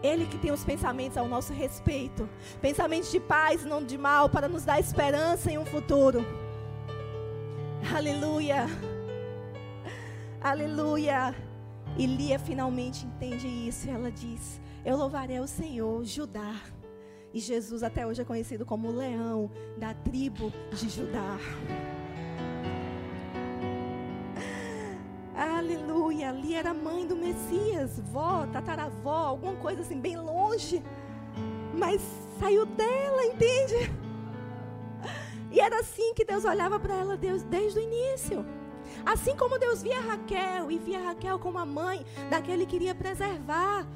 Ele 0.06 0.26
que 0.26 0.38
tem 0.38 0.52
os 0.52 0.64
pensamentos 0.64 1.18
ao 1.18 1.26
nosso 1.26 1.52
respeito. 1.52 2.28
Pensamentos 2.60 3.10
de 3.10 3.18
paz, 3.18 3.64
não 3.64 3.84
de 3.84 3.98
mal, 3.98 4.28
para 4.28 4.48
nos 4.48 4.64
dar 4.64 4.78
esperança 4.78 5.50
em 5.50 5.58
um 5.58 5.66
futuro. 5.66 6.24
Aleluia. 7.94 8.66
Aleluia. 10.40 11.34
E 11.98 12.06
Lia 12.06 12.38
finalmente 12.38 13.04
entende 13.04 13.48
isso. 13.48 13.88
E 13.88 13.90
ela 13.90 14.10
diz: 14.10 14.60
Eu 14.84 14.96
louvarei 14.96 15.40
o 15.40 15.46
Senhor, 15.46 16.04
Judá. 16.04 16.54
E 17.34 17.40
Jesus 17.40 17.82
até 17.82 18.06
hoje 18.06 18.22
é 18.22 18.24
conhecido 18.24 18.64
como 18.64 18.88
o 18.88 18.96
leão 18.96 19.50
da 19.76 19.92
tribo 19.92 20.52
de 20.72 20.88
Judá. 20.88 21.36
Aleluia, 26.16 26.28
ali 26.30 26.54
era 26.54 26.72
mãe 26.72 27.06
do 27.06 27.14
Messias, 27.14 28.00
vó, 28.10 28.46
tataravó, 28.46 29.26
alguma 29.26 29.54
coisa 29.56 29.82
assim, 29.82 30.00
bem 30.00 30.16
longe. 30.16 30.82
Mas 31.74 32.00
saiu 32.40 32.64
dela, 32.64 33.24
entende? 33.26 33.74
E 35.50 35.60
era 35.60 35.80
assim 35.80 36.14
que 36.14 36.24
Deus 36.24 36.44
olhava 36.44 36.78
para 36.80 36.94
ela 36.94 37.16
Deus, 37.16 37.42
desde 37.42 37.78
o 37.78 37.82
início. 37.82 38.44
Assim 39.04 39.36
como 39.36 39.58
Deus 39.58 39.82
via 39.82 40.00
Raquel 40.00 40.70
e 40.70 40.78
via 40.78 41.00
Raquel 41.00 41.38
como 41.38 41.58
a 41.58 41.66
mãe 41.66 42.04
daquele 42.30 42.64
que 42.64 42.72
queria 42.72 42.94
preservar 42.94 43.86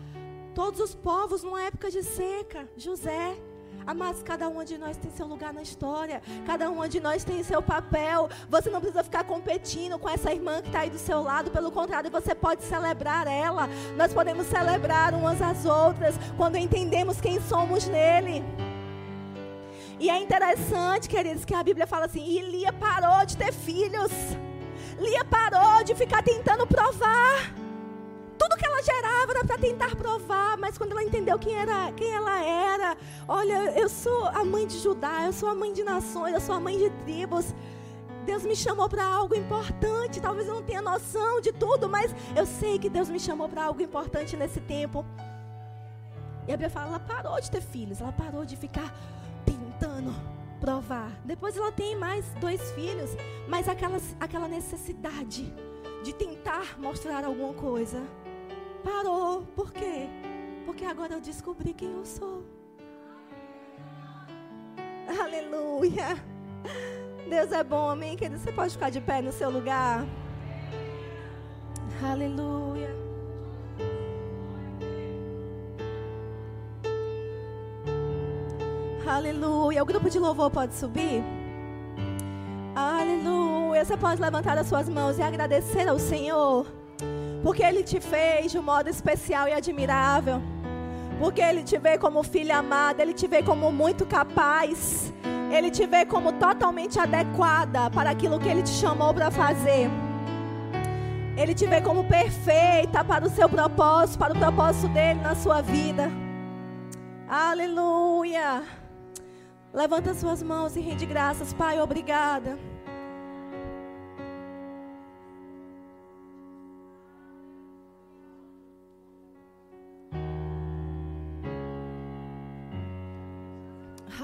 todos 0.55 0.81
os 0.81 0.95
povos 0.95 1.43
numa 1.43 1.63
época 1.63 1.91
de 1.91 2.03
seca, 2.03 2.69
José. 2.77 3.37
Amados, 3.87 4.23
cada 4.23 4.49
uma 4.49 4.65
de 4.65 4.77
nós 4.79 4.97
tem 4.97 5.11
seu 5.11 5.27
lugar 5.27 5.53
na 5.53 5.63
história. 5.63 6.23
Cada 6.47 6.71
uma 6.71 6.89
de 6.89 7.01
nós 7.01 7.25
tem 7.25 7.43
seu 7.43 7.63
papel. 7.63 8.29
Você 8.49 8.71
não 8.71 8.81
precisa 8.81 9.03
ficar 9.03 9.25
competindo 9.25 9.99
com 9.99 10.09
essa 10.09 10.33
irmã 10.33 10.61
que 10.61 10.69
está 10.69 10.81
aí 10.81 10.91
do 10.91 10.99
seu 10.99 11.23
lado. 11.23 11.51
Pelo 11.51 11.71
contrário, 11.71 12.11
você 12.11 12.35
pode 12.35 12.63
celebrar 12.65 13.27
ela. 13.27 13.69
Nós 13.97 14.13
podemos 14.13 14.47
celebrar 14.47 15.15
umas 15.15 15.41
às 15.41 15.65
outras 15.65 16.15
quando 16.37 16.57
entendemos 16.57 17.21
quem 17.21 17.41
somos 17.41 17.87
nele. 17.87 18.45
E 19.99 20.09
é 20.09 20.19
interessante, 20.19 21.09
queridos, 21.09 21.45
que 21.45 21.55
a 21.55 21.63
Bíblia 21.63 21.87
fala 21.87 22.07
assim: 22.07 22.25
e 22.25 22.41
Lia 22.41 22.73
parou 22.73 23.25
de 23.27 23.37
ter 23.37 23.53
filhos. 23.53 24.11
Lia 24.99 25.25
parou 25.25 25.85
de 25.85 25.95
ficar 25.95 26.23
tentando 26.23 26.67
provar. 26.67 27.60
Tudo 28.41 28.57
que 28.57 28.65
ela 28.65 28.83
gerava 28.83 29.33
era 29.33 29.45
para 29.45 29.59
tentar 29.59 29.95
provar, 29.95 30.57
mas 30.57 30.79
quando 30.79 30.93
ela 30.93 31.05
entendeu 31.05 31.39
quem, 31.39 31.55
era, 31.55 31.93
quem 31.93 32.11
ela 32.11 32.43
era, 32.43 32.97
olha, 33.29 33.79
eu 33.79 33.87
sou 33.87 34.25
a 34.29 34.43
mãe 34.43 34.67
de 34.67 34.79
Judá, 34.79 35.27
eu 35.27 35.33
sou 35.35 35.47
a 35.47 35.55
mãe 35.55 35.75
de 35.75 35.85
nações, 35.85 36.33
eu 36.33 36.41
sou 36.41 36.55
a 36.55 36.61
mãe 36.61 36.79
de 36.79 36.89
tribos. 37.05 37.55
Deus 38.25 38.43
me 38.43 38.57
chamou 38.57 38.89
para 38.89 39.05
algo 39.05 39.35
importante. 39.35 40.23
Talvez 40.23 40.49
eu 40.49 40.55
não 40.55 40.63
tenha 40.63 40.81
noção 40.81 41.43
de 41.43 41.53
tudo, 41.53 41.87
mas 41.87 42.15
eu 42.35 42.47
sei 42.47 42.79
que 42.79 42.89
Deus 42.89 43.11
me 43.11 43.21
chamou 43.21 43.47
para 43.47 43.65
algo 43.65 43.83
importante 43.83 44.39
nesse 44.39 44.61
tempo. 44.61 45.05
E 46.49 46.53
a 46.53 46.57
Bíblia 46.57 46.71
fala, 46.71 46.89
ela 46.89 47.01
parou 47.01 47.39
de 47.39 47.51
ter 47.51 47.61
filhos, 47.61 48.01
ela 48.01 48.13
parou 48.13 48.47
de 48.47 48.57
ficar 48.57 48.91
tentando 49.45 50.15
provar. 50.59 51.13
Depois 51.27 51.59
ela 51.59 51.71
tem 51.71 51.95
mais 51.95 52.25
dois 52.41 52.73
filhos, 52.73 53.11
mas 53.47 53.69
aquela, 53.69 53.99
aquela 54.19 54.49
necessidade 54.49 55.53
de 56.03 56.15
tentar 56.15 56.79
mostrar 56.79 57.23
alguma 57.23 57.53
coisa 57.53 58.03
parou. 58.81 59.43
Por 59.55 59.73
quê? 59.73 60.09
Porque 60.65 60.85
agora 60.85 61.15
eu 61.15 61.21
descobri 61.21 61.73
quem 61.73 61.93
eu 61.93 62.05
sou. 62.05 62.45
Aleluia. 65.21 66.17
Deus 67.29 67.53
é 67.53 67.63
bom, 67.63 67.91
amém, 67.91 68.17
querido? 68.17 68.41
Você 68.41 68.53
pode 68.53 68.73
ficar 68.73 68.91
de 68.91 69.01
pé 69.01 69.21
no 69.23 69.33
seu 69.33 69.51
lugar. 69.51 70.05
Aleluia. 72.03 72.95
Aleluia. 79.07 79.83
O 79.83 79.87
grupo 79.87 80.09
de 80.09 80.19
louvor 80.19 80.51
pode 80.51 80.75
subir? 80.75 81.23
Aleluia. 82.75 83.85
Você 83.85 83.97
pode 83.97 84.21
levantar 84.21 84.57
as 84.57 84.67
suas 84.67 84.89
mãos 84.89 85.19
e 85.19 85.23
agradecer 85.23 85.89
ao 85.89 85.99
Senhor. 85.99 86.80
Porque 87.43 87.63
Ele 87.63 87.83
te 87.83 88.01
fez 88.01 88.53
de 88.53 88.59
um 88.59 88.63
modo 88.63 88.89
especial 88.89 89.49
e 89.49 89.53
admirável. 89.53 90.43
Porque 91.19 91.41
Ele 91.41 91.63
te 91.63 91.79
vê 91.79 91.99
como 91.99 92.23
filha 92.23 92.59
amada. 92.59 93.03
Ele 93.03 93.15
te 93.15 93.27
vê 93.27 93.43
como 93.43 93.73
muito 93.73 94.07
capaz. 94.07 95.13
Ele 95.51 95.71
te 95.71 95.87
vê 95.87 96.05
como 96.05 96.33
totalmente 96.33 96.99
adequada 96.99 97.91
para 97.91 98.11
aquilo 98.11 98.39
que 98.39 98.49
Ele 98.49 98.63
te 98.63 98.71
chamou 98.71 99.13
para 99.13 99.31
fazer. 99.31 99.91
Ele 101.37 101.55
te 101.55 101.67
vê 101.67 101.81
como 101.81 102.05
perfeita 102.05 103.03
para 103.03 103.27
o 103.27 103.31
seu 103.31 103.49
propósito, 103.49 104.19
para 104.19 104.35
o 104.35 104.39
propósito 104.39 104.89
dele 104.89 105.21
na 105.21 105.35
sua 105.35 105.63
vida. 105.63 106.11
Aleluia. 107.29 108.63
Levanta 109.73 110.13
suas 110.15 110.43
mãos 110.43 110.77
e 110.77 110.81
rende 110.81 111.07
graças, 111.07 111.53
Pai, 111.53 111.81
obrigada. 111.81 112.59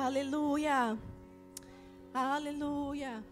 Aleluia. 0.07 0.97
Aleluia. 2.15 3.25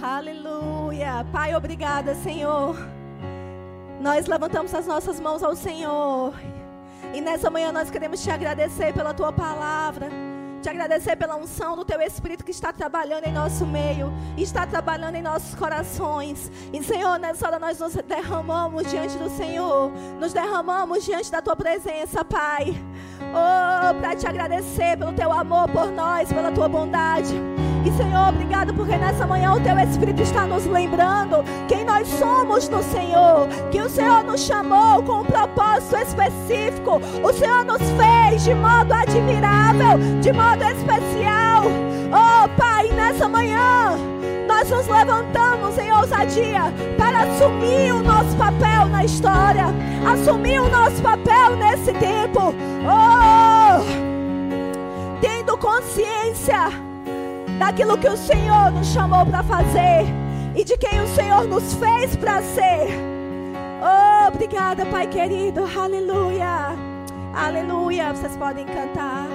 Aleluia. 0.00 1.26
Pai, 1.30 1.54
obrigada, 1.54 2.14
Senhor. 2.14 2.74
Nós 4.00 4.26
levantamos 4.26 4.72
as 4.74 4.86
nossas 4.86 5.20
mãos 5.20 5.42
ao 5.42 5.54
Senhor. 5.54 6.32
E 7.12 7.20
nessa 7.20 7.50
manhã 7.50 7.70
nós 7.70 7.90
queremos 7.90 8.22
te 8.22 8.30
agradecer 8.30 8.94
pela 8.94 9.12
tua 9.12 9.30
palavra. 9.30 10.08
Te 10.62 10.68
agradecer 10.68 11.16
pela 11.16 11.34
unção 11.34 11.74
do 11.74 11.84
teu 11.84 12.00
Espírito 12.00 12.44
que 12.44 12.52
está 12.52 12.72
trabalhando 12.72 13.24
em 13.24 13.32
nosso 13.32 13.66
meio, 13.66 14.12
está 14.38 14.64
trabalhando 14.64 15.16
em 15.16 15.22
nossos 15.22 15.56
corações. 15.56 16.52
E 16.72 16.80
Senhor, 16.84 17.18
nessa 17.18 17.48
hora 17.48 17.58
nós 17.58 17.80
nos 17.80 17.94
derramamos 17.94 18.88
diante 18.88 19.18
do 19.18 19.28
Senhor, 19.28 19.90
nos 20.20 20.32
derramamos 20.32 21.04
diante 21.04 21.32
da 21.32 21.42
tua 21.42 21.56
presença, 21.56 22.24
Pai. 22.24 22.80
Oh, 23.20 24.00
para 24.00 24.14
te 24.14 24.24
agradecer 24.24 24.96
pelo 24.96 25.12
teu 25.12 25.32
amor 25.32 25.68
por 25.68 25.90
nós, 25.90 26.32
pela 26.32 26.52
tua 26.52 26.68
bondade. 26.68 27.51
E 27.84 27.90
Senhor, 27.92 28.28
obrigado 28.28 28.72
porque 28.74 28.96
nessa 28.96 29.26
manhã 29.26 29.54
o 29.54 29.60
teu 29.60 29.76
Espírito 29.78 30.22
está 30.22 30.46
nos 30.46 30.64
lembrando 30.66 31.44
quem 31.66 31.84
nós 31.84 32.06
somos 32.06 32.68
no 32.68 32.80
Senhor, 32.80 33.48
que 33.72 33.80
o 33.80 33.88
Senhor 33.88 34.22
nos 34.22 34.40
chamou 34.42 35.02
com 35.02 35.22
um 35.22 35.24
propósito 35.24 35.96
específico. 35.96 37.00
O 37.24 37.32
Senhor 37.32 37.64
nos 37.64 37.82
fez 37.82 38.44
de 38.44 38.54
modo 38.54 38.92
admirável, 38.92 39.98
de 40.20 40.32
modo 40.32 40.62
especial. 40.62 41.64
Oh, 42.12 42.48
Pai, 42.56 42.88
nessa 42.88 43.28
manhã 43.28 43.98
nós 44.46 44.70
nos 44.70 44.86
levantamos 44.86 45.76
em 45.76 45.90
ousadia 45.92 46.72
para 46.96 47.22
assumir 47.22 47.92
o 47.92 48.02
nosso 48.02 48.36
papel 48.36 48.86
na 48.86 49.04
história, 49.04 49.66
assumir 50.06 50.60
o 50.60 50.68
nosso 50.68 51.02
papel 51.02 51.56
nesse 51.56 51.92
tempo. 51.94 52.54
Oh, 52.84 53.82
tendo 55.20 55.56
consciência 55.58 56.91
daquilo 57.62 57.96
que 57.96 58.08
o 58.08 58.16
Senhor 58.16 58.72
nos 58.72 58.88
chamou 58.88 59.24
para 59.24 59.40
fazer 59.44 60.04
e 60.56 60.64
de 60.64 60.76
quem 60.76 61.00
o 61.00 61.06
Senhor 61.06 61.44
nos 61.44 61.74
fez 61.74 62.16
para 62.16 62.42
ser. 62.42 62.88
Oh, 63.80 64.28
obrigada, 64.34 64.84
Pai 64.86 65.06
querido. 65.06 65.60
Aleluia. 65.78 66.76
Aleluia. 67.32 68.12
Vocês 68.12 68.36
podem 68.36 68.66
cantar. 68.66 69.28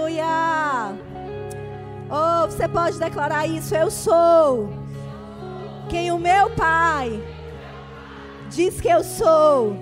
Aleluia. 0.00 0.96
Oh, 2.10 2.46
você 2.46 2.66
pode 2.66 2.98
declarar 2.98 3.46
isso. 3.46 3.74
Eu 3.74 3.90
sou 3.90 4.70
quem 5.90 6.10
o 6.10 6.18
meu 6.18 6.48
Pai 6.50 7.22
diz 8.48 8.80
que 8.80 8.88
eu 8.88 9.04
sou. 9.04 9.76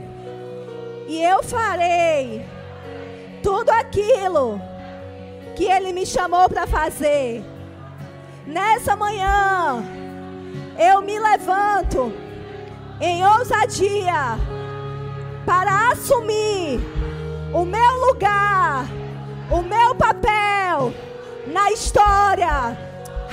E 1.06 1.22
eu 1.22 1.40
farei 1.44 2.44
tudo 3.44 3.70
aquilo 3.70 4.60
que 5.54 5.66
Ele 5.66 5.92
me 5.92 6.04
chamou 6.04 6.48
para 6.48 6.66
fazer. 6.66 7.44
Nessa 8.44 8.96
manhã, 8.96 9.84
eu 10.76 11.00
me 11.00 11.16
levanto 11.16 12.12
em 13.00 13.24
ousadia 13.24 14.36
para 15.46 15.92
assumir 15.92 16.80
o 17.54 17.64
meu 17.64 18.06
lugar 18.06 18.84
o 19.50 19.62
meu 19.62 19.94
papel 19.94 20.92
na 21.46 21.70
história. 21.70 22.76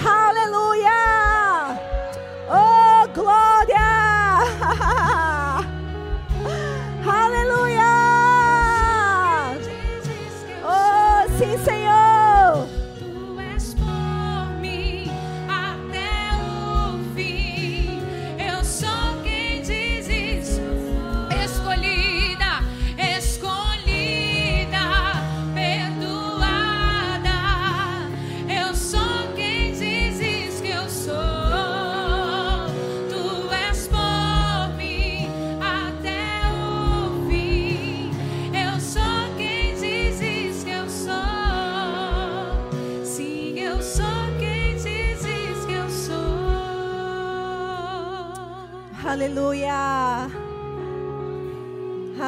Aleluia! 0.04 1.80
Oh, 2.50 3.08
glória! 3.14 3.95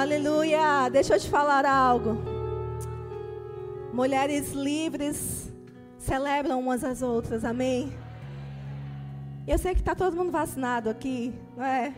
Aleluia. 0.07 0.87
Deixa 0.89 1.15
eu 1.15 1.19
te 1.19 1.29
falar 1.29 1.65
algo. 1.65 2.17
Mulheres 3.91 4.53
livres 4.53 5.51
celebram 5.97 6.61
umas 6.61 6.81
às 6.81 7.01
outras. 7.01 7.43
Amém. 7.43 7.91
Eu 9.45 9.57
sei 9.57 9.73
que 9.73 9.81
está 9.81 9.93
todo 9.93 10.15
mundo 10.15 10.31
vacinado 10.31 10.89
aqui, 10.89 11.33
não 11.57 11.65
é? 11.65 11.93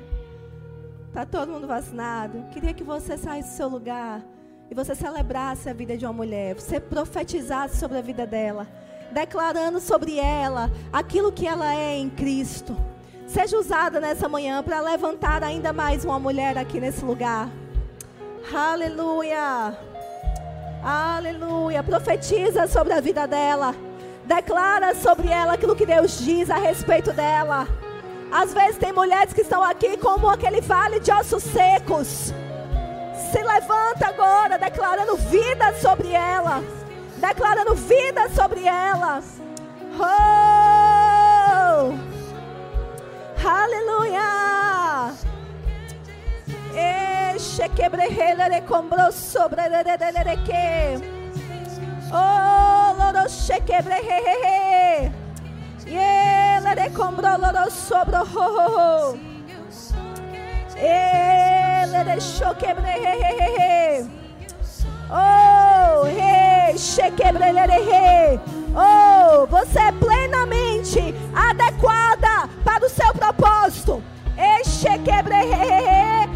Está 1.07 1.23
todo 1.23 1.51
mundo 1.51 1.67
vacinado. 1.67 2.45
Queria 2.51 2.73
que 2.73 2.83
você 2.83 3.15
saísse 3.15 3.49
do 3.49 3.55
seu 3.55 3.69
lugar 3.69 4.25
e 4.71 4.73
você 4.73 4.95
celebrasse 4.95 5.69
a 5.69 5.73
vida 5.73 5.95
de 5.95 6.03
uma 6.03 6.13
mulher. 6.13 6.55
Você 6.55 6.79
profetizasse 6.79 7.77
sobre 7.77 7.99
a 7.99 8.01
vida 8.01 8.25
dela, 8.25 8.67
declarando 9.11 9.79
sobre 9.79 10.17
ela 10.17 10.71
aquilo 10.91 11.31
que 11.31 11.45
ela 11.45 11.75
é 11.75 11.95
em 11.95 12.09
Cristo 12.09 12.75
seja 13.27 13.59
usada 13.59 13.99
nessa 13.99 14.27
manhã 14.27 14.63
para 14.63 14.81
levantar 14.81 15.43
ainda 15.43 15.71
mais 15.71 16.03
uma 16.03 16.19
mulher 16.19 16.57
aqui 16.57 16.79
nesse 16.79 17.05
lugar. 17.05 17.47
Aleluia. 18.53 19.77
Aleluia. 20.83 21.83
Profetiza 21.83 22.67
sobre 22.67 22.93
a 22.93 23.01
vida 23.01 23.27
dela. 23.27 23.75
Declara 24.25 24.95
sobre 24.95 25.27
ela 25.27 25.53
aquilo 25.53 25.75
que 25.75 25.85
Deus 25.85 26.17
diz 26.19 26.49
a 26.49 26.55
respeito 26.55 27.13
dela. 27.13 27.67
Às 28.31 28.53
vezes 28.53 28.77
tem 28.77 28.91
mulheres 28.91 29.33
que 29.33 29.41
estão 29.41 29.63
aqui 29.63 29.97
como 29.97 30.29
aquele 30.29 30.61
vale 30.61 30.99
de 30.99 31.11
ossos 31.11 31.43
secos. 31.43 32.33
Se 33.31 33.41
levanta 33.41 34.07
agora, 34.07 34.57
declarando 34.57 35.15
vida 35.15 35.73
sobre 35.75 36.11
ela. 36.11 36.63
Declarando 37.17 37.75
vida 37.75 38.29
sobre 38.29 38.65
ela. 38.65 39.21
Oh! 39.99 41.93
Aleluia. 43.47 45.11
Eche 46.73 47.18
Oh, 52.11 52.95
loro 52.97 53.27
che 53.27 53.61
quebrejeje. 53.63 55.11
E 55.85 55.95
ele 55.95 56.89
comprou 56.91 57.37
loro 57.39 57.69
sobre 57.69 58.17
ho 58.17 58.23
ho 58.23 59.13
ho. 59.13 59.19
Ele 60.75 62.03
deixou 62.03 62.55
quebrejeje. 62.55 64.09
Oh, 65.09 66.05
hey, 66.07 66.75
che 66.75 67.11
quebrejele. 67.11 68.39
Oh, 68.75 69.47
você 69.47 69.79
é 69.79 69.91
plenamente 69.93 71.15
adequada 71.33 72.49
para 72.63 72.85
o 72.85 72.89
seu 72.89 73.13
propósito. 73.13 74.03
Oh, 74.37 76.28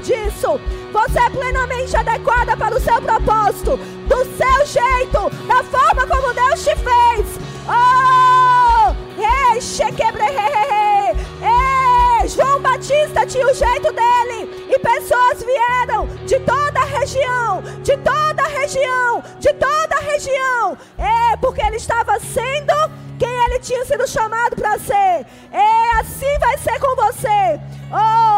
disso. 0.00 0.60
Você 0.92 1.18
é 1.18 1.30
plenamente 1.30 1.96
adequada 1.96 2.56
para 2.56 2.76
o 2.76 2.80
seu 2.80 3.00
propósito, 3.00 3.76
do 3.76 4.24
seu 4.36 4.66
jeito, 4.66 5.30
da 5.46 5.62
forma 5.64 6.06
como 6.06 6.34
Deus 6.34 6.64
te 6.64 6.76
fez. 6.76 7.38
Oh, 7.68 8.94
ei, 9.18 9.60
João 12.28 12.60
Batista 12.60 13.24
tinha 13.24 13.46
o 13.46 13.54
jeito 13.54 13.92
dele. 13.92 14.66
E 14.68 14.78
pessoas 14.78 15.42
vieram 15.42 16.06
de 16.26 16.38
toda 16.40 16.80
a 16.80 16.84
região, 16.84 17.62
de 17.82 17.96
toda 17.96 18.42
a 18.42 18.48
região, 18.48 19.22
de 19.38 19.52
toda 19.54 19.96
a 19.96 20.00
região. 20.00 20.76
É, 20.98 21.36
porque 21.36 21.62
ele 21.62 21.76
estava 21.76 22.18
sendo 22.20 22.74
quem 23.18 23.32
ele 23.44 23.58
tinha 23.60 23.84
sido 23.84 24.06
chamado 24.08 24.56
para 24.56 24.78
ser. 24.78 25.26
É, 25.52 26.00
assim 26.00 26.38
vai 26.38 26.58
ser 26.58 26.78
com 26.80 26.96
você. 26.96 27.60
Oh, 27.92 28.35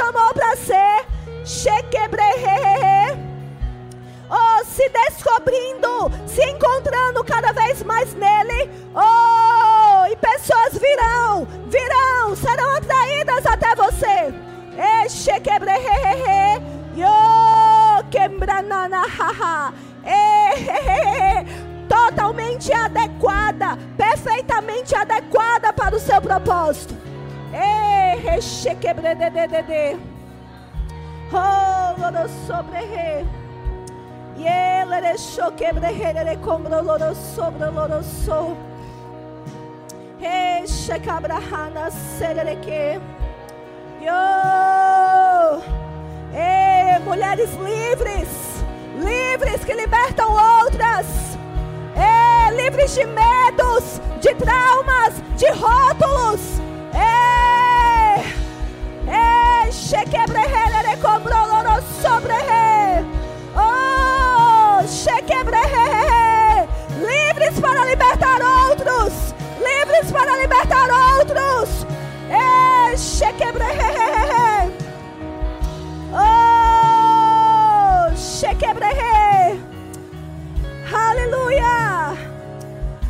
chamou 0.00 0.32
para 0.32 0.56
ser. 0.56 1.06
Chequebrehehehe 1.44 3.30
oh, 4.30 4.64
se 4.64 4.88
descobrindo, 4.88 6.10
se 6.26 6.42
encontrando 6.42 7.22
cada 7.24 7.52
vez 7.52 7.82
mais 7.82 8.14
nele. 8.14 8.70
Oh, 8.94 10.06
e 10.06 10.16
pessoas 10.16 10.78
virão, 10.78 11.46
virão, 11.66 12.36
serão 12.36 12.76
atraídas 12.76 13.44
até 13.46 13.74
você. 13.74 14.32
Eche 15.04 15.38
quebrehehehe, 15.40 16.62
yo 16.94 17.08
quebrananahaha, 18.10 19.74
totalmente 21.88 22.72
adequada, 22.72 23.76
perfeitamente 23.96 24.94
adequada 24.94 25.72
para 25.72 25.96
o 25.96 26.00
seu 26.00 26.20
propósito. 26.22 26.99
Oh, 31.32 31.94
sobre 32.46 32.78
E 34.36 34.46
ele 34.46 35.00
deixou 35.00 35.52
quebre 35.52 35.86
ele 35.86 36.36
comprou 36.38 36.82
loro 36.82 37.14
sobre 37.14 37.66
loro 37.66 38.02
so. 38.02 38.56
reche 40.18 40.98
cabra 41.00 41.34
hana 41.34 41.90
que, 42.56 43.00
Yo! 44.00 44.60
Mulheres 47.10 47.50
livres, 47.56 48.28
livres 48.94 49.64
que 49.64 49.74
libertam 49.74 50.30
outras. 50.30 51.06
Ei, 51.96 52.54
livres 52.54 52.94
de 52.94 53.04
medos, 53.04 54.00
de 54.20 54.32
traumas, 54.36 55.14
de 55.36 55.48
rótulos. 55.50 56.59
Para 67.60 67.84
libertar 67.84 68.40
outros. 68.42 69.34
Livres 69.58 70.12
para 70.12 70.36
libertar 70.36 70.88
outros. 70.90 71.86
Oh, 76.12 78.16
chequebrehe. 78.16 79.60
Aleluia. 80.92 82.16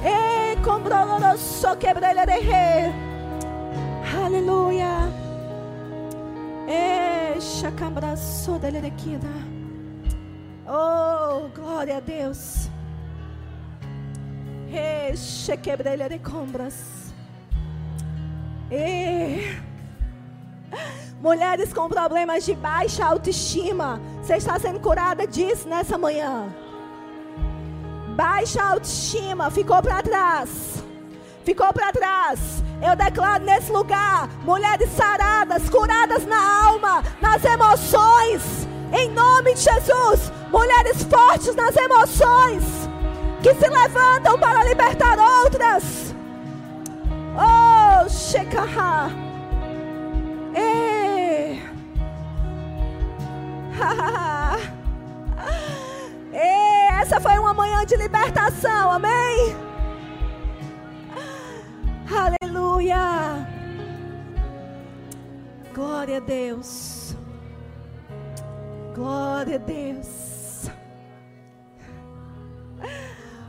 Eh, 0.05 0.57
cobroloro 0.63 1.39
soquebrelere. 1.39 2.93
Aleluia. 4.25 4.90
Oh, 10.67 11.49
glória 11.55 11.99
a 11.99 12.01
Deus. 12.01 12.71
Quebrelha 15.63 16.09
de 16.09 16.19
combras. 16.19 17.13
Mulheres 21.21 21.71
com 21.75 21.87
problemas 21.87 22.47
de 22.47 22.55
baixa 22.55 23.05
autoestima. 23.05 24.01
Você 24.23 24.37
está 24.37 24.59
sendo 24.59 24.81
curada 24.81 25.27
disso 25.27 25.69
nessa 25.69 25.99
manhã. 25.99 26.49
Baixa 28.17 28.63
autoestima. 28.63 29.51
Ficou 29.51 29.83
para 29.83 30.03
trás. 30.03 30.83
Ficou 31.45 31.71
para 31.75 31.93
trás. 31.93 32.63
Eu 32.83 32.97
declaro 32.97 33.45
nesse 33.45 33.71
lugar 33.71 34.29
mulheres 34.43 34.91
saradas, 34.93 35.69
curadas 35.69 36.25
na 36.27 36.65
alma, 36.67 37.05
nas 37.21 37.45
emoções. 37.45 38.69
Em 38.93 39.11
nome 39.11 39.55
de 39.55 39.61
Jesus, 39.61 40.33
mulheres 40.51 41.03
fortes 41.05 41.55
nas 41.55 41.77
emoções, 41.77 42.65
que 43.43 43.55
se 43.55 43.69
levantam 43.69 44.39
para 44.39 44.65
libertar 44.65 45.19
outras. 45.19 46.15
Oh, 47.37 48.09
Shekaha. 48.09 49.11
Ei. 50.55 51.63
Essa 57.01 57.21
foi 57.21 57.39
uma 57.39 57.55
manhã 57.55 57.85
de 57.85 57.97
libertação, 57.97 58.91
amém? 58.93 59.70
Aleluia. 62.81 63.47
Glória 65.75 66.17
a 66.17 66.21
Deus. 66.21 67.15
Glória 68.95 69.57
a 69.57 69.59
Deus. 69.59 70.71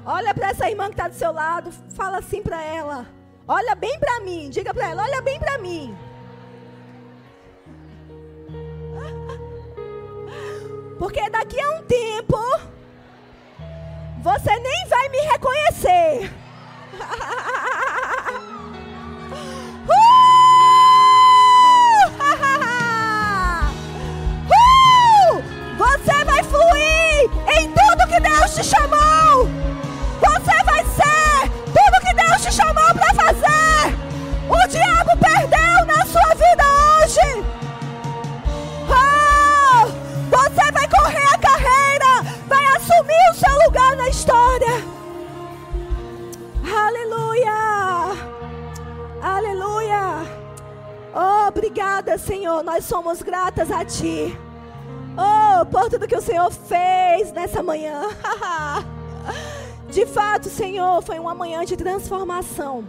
Olha 0.05 0.34
para 0.34 0.49
essa 0.49 0.69
irmã 0.69 0.88
que 0.88 0.91
está 0.91 1.07
do 1.07 1.15
seu 1.15 1.32
lado, 1.32 1.71
fala 1.95 2.17
assim 2.17 2.41
para 2.41 2.61
ela. 2.61 3.07
Olha 3.47 3.73
bem 3.73 3.97
para 3.99 4.19
mim, 4.19 4.49
diga 4.49 4.73
para 4.73 4.89
ela, 4.89 5.03
olha 5.03 5.21
bem 5.21 5.39
para 5.39 5.57
mim. 5.59 5.97
Porque 10.99 11.29
daqui 11.29 11.59
a 11.59 11.79
um 11.79 11.84
tempo 11.84 12.38
você 14.21 14.59
nem 14.59 14.88
vai 14.89 15.07
me 15.07 15.19
reconhecer. 15.19 16.34
te 28.62 28.68
chamou. 28.68 29.49
Você 30.20 30.64
vai 30.66 30.86
ser 30.86 31.49
tudo 31.66 32.01
que 32.05 32.14
Deus 32.14 32.41
te 32.43 32.53
chamou 32.53 32.93
para 32.93 33.14
fazer. 33.16 33.97
O 34.47 34.68
diabo 34.68 35.18
perdeu 35.18 35.86
na 35.88 36.05
sua 36.05 36.36
vida 36.36 36.64
hoje. 36.64 37.43
Oh, 38.88 39.88
você 40.30 40.72
vai 40.72 40.88
correr 40.88 41.28
a 41.34 41.38
carreira, 41.39 42.36
vai 42.47 42.66
assumir 42.76 43.32
o 43.32 43.36
seu 43.36 43.66
lugar 43.66 43.95
na 43.95 44.09
história. 44.09 44.86
Aleluia. 46.64 47.53
Aleluia. 49.24 50.24
Oh, 51.16 51.47
obrigada, 51.47 52.18
Senhor. 52.18 52.64
Nós 52.64 52.86
somos 52.86 53.24
gratas 53.24 53.72
a 53.72 53.84
Ti. 53.84 54.38
Oh, 55.18 55.41
por 55.66 55.89
tudo 55.89 56.07
que 56.07 56.16
o 56.16 56.22
Senhor 56.22 56.51
fez 56.51 57.32
nessa 57.32 57.62
manhã. 57.62 58.03
De 59.89 60.05
fato, 60.05 60.49
Senhor, 60.49 61.01
foi 61.01 61.20
uma 61.20 61.36
manhã 61.36 61.66
de 61.66 61.76
transformação. 61.76 62.88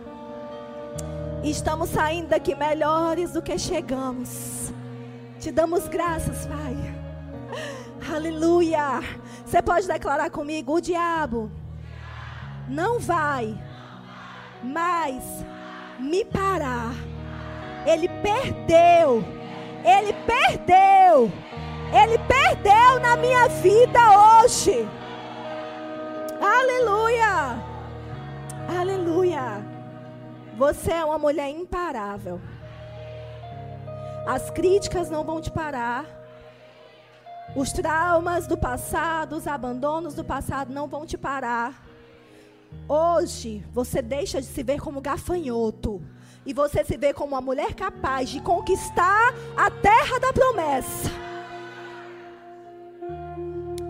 E 1.42 1.50
estamos 1.50 1.90
saindo 1.90 2.28
daqui 2.28 2.54
melhores 2.54 3.32
do 3.32 3.42
que 3.42 3.58
chegamos. 3.58 4.72
Te 5.40 5.50
damos 5.50 5.88
graças, 5.88 6.46
Pai. 6.46 6.76
Aleluia. 8.14 9.00
Você 9.44 9.60
pode 9.60 9.88
declarar 9.88 10.30
comigo: 10.30 10.74
o 10.76 10.80
diabo 10.80 11.50
não 12.68 13.00
vai 13.00 13.60
mais 14.62 15.24
me 15.98 16.24
parar. 16.24 16.94
Ele 17.84 18.08
perdeu. 18.08 19.24
Ele 19.84 20.12
perdeu 20.24 21.32
ele 21.92 22.18
perdeu 22.18 23.00
na 23.00 23.16
minha 23.16 23.48
vida 23.48 24.00
hoje. 24.42 24.88
Aleluia. 26.40 27.62
Aleluia. 28.80 29.64
Você 30.56 30.92
é 30.92 31.04
uma 31.04 31.18
mulher 31.18 31.50
imparável. 31.50 32.40
As 34.26 34.50
críticas 34.50 35.10
não 35.10 35.22
vão 35.24 35.40
te 35.40 35.50
parar. 35.50 36.06
Os 37.54 37.72
traumas 37.72 38.46
do 38.46 38.56
passado, 38.56 39.36
os 39.36 39.46
abandonos 39.46 40.14
do 40.14 40.24
passado 40.24 40.72
não 40.72 40.88
vão 40.88 41.04
te 41.04 41.18
parar. 41.18 41.84
Hoje 42.88 43.62
você 43.70 44.00
deixa 44.00 44.40
de 44.40 44.46
se 44.46 44.62
ver 44.62 44.80
como 44.80 45.02
gafanhoto 45.02 46.00
e 46.46 46.54
você 46.54 46.82
se 46.84 46.96
vê 46.96 47.12
como 47.12 47.34
uma 47.34 47.40
mulher 47.40 47.74
capaz 47.74 48.30
de 48.30 48.40
conquistar 48.40 49.34
a 49.54 49.70
terra 49.70 50.18
da 50.18 50.32
promessa. 50.32 51.31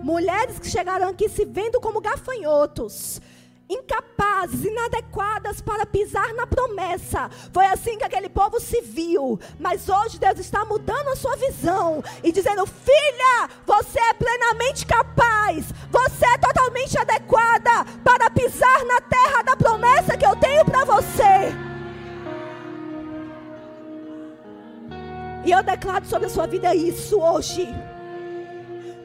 Mulheres 0.03 0.59
que 0.59 0.69
chegaram 0.69 1.09
aqui 1.09 1.29
se 1.29 1.45
vendo 1.45 1.81
como 1.81 2.01
gafanhotos, 2.01 3.21
incapazes, 3.69 4.65
inadequadas 4.65 5.61
para 5.61 5.87
pisar 5.87 6.35
na 6.35 6.45
promessa. 6.45 7.31
Foi 7.53 7.65
assim 7.67 7.97
que 7.97 8.05
aquele 8.05 8.29
povo 8.29 8.59
se 8.59 8.81
viu. 8.81 9.39
Mas 9.61 9.89
hoje 9.89 10.19
Deus 10.19 10.41
está 10.41 10.65
mudando 10.65 11.07
a 11.09 11.15
sua 11.15 11.37
visão 11.37 12.03
e 12.23 12.33
dizendo: 12.33 12.67
Filha, 12.67 13.49
você 13.65 14.01
é 14.01 14.13
plenamente 14.13 14.85
capaz, 14.85 15.67
você 15.89 16.27
é 16.27 16.39
totalmente 16.39 16.99
adequada 16.99 17.85
para 18.03 18.29
pisar 18.29 18.85
na 18.85 19.01
terra 19.03 19.43
da 19.43 19.57
promessa 19.57 20.17
que 20.17 20.27
eu 20.27 20.35
tenho 20.35 20.65
para 20.65 20.85
você. 20.85 21.55
E 25.45 25.51
eu 25.53 25.63
declaro 25.63 26.05
sobre 26.07 26.27
a 26.27 26.31
sua 26.31 26.47
vida 26.49 26.75
isso 26.75 27.21
hoje 27.21 27.92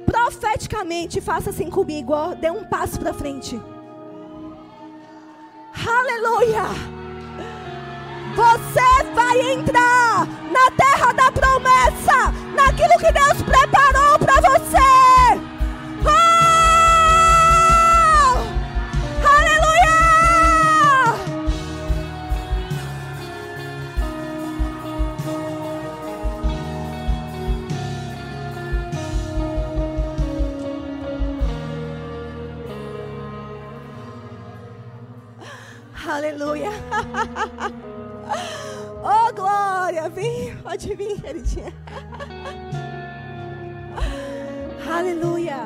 profeticamente, 0.07 1.19
faça 1.19 1.49
assim 1.49 1.69
comigo, 1.69 2.13
ó, 2.13 2.33
dê 2.33 2.49
um 2.49 2.63
passo 2.63 2.97
para 2.97 3.13
frente. 3.13 3.59
Aleluia! 5.85 6.63
Você 8.35 9.13
vai 9.13 9.53
entrar 9.53 10.25
na 10.51 10.71
terra 10.71 11.11
da 11.11 11.31
promessa, 11.31 12.31
naquilo 12.55 12.97
que 12.99 13.11
Deus 13.11 13.43
preparou 13.43 13.56
mim, 40.97 41.15
queridinha. 41.21 41.73
Aleluia. 44.89 45.57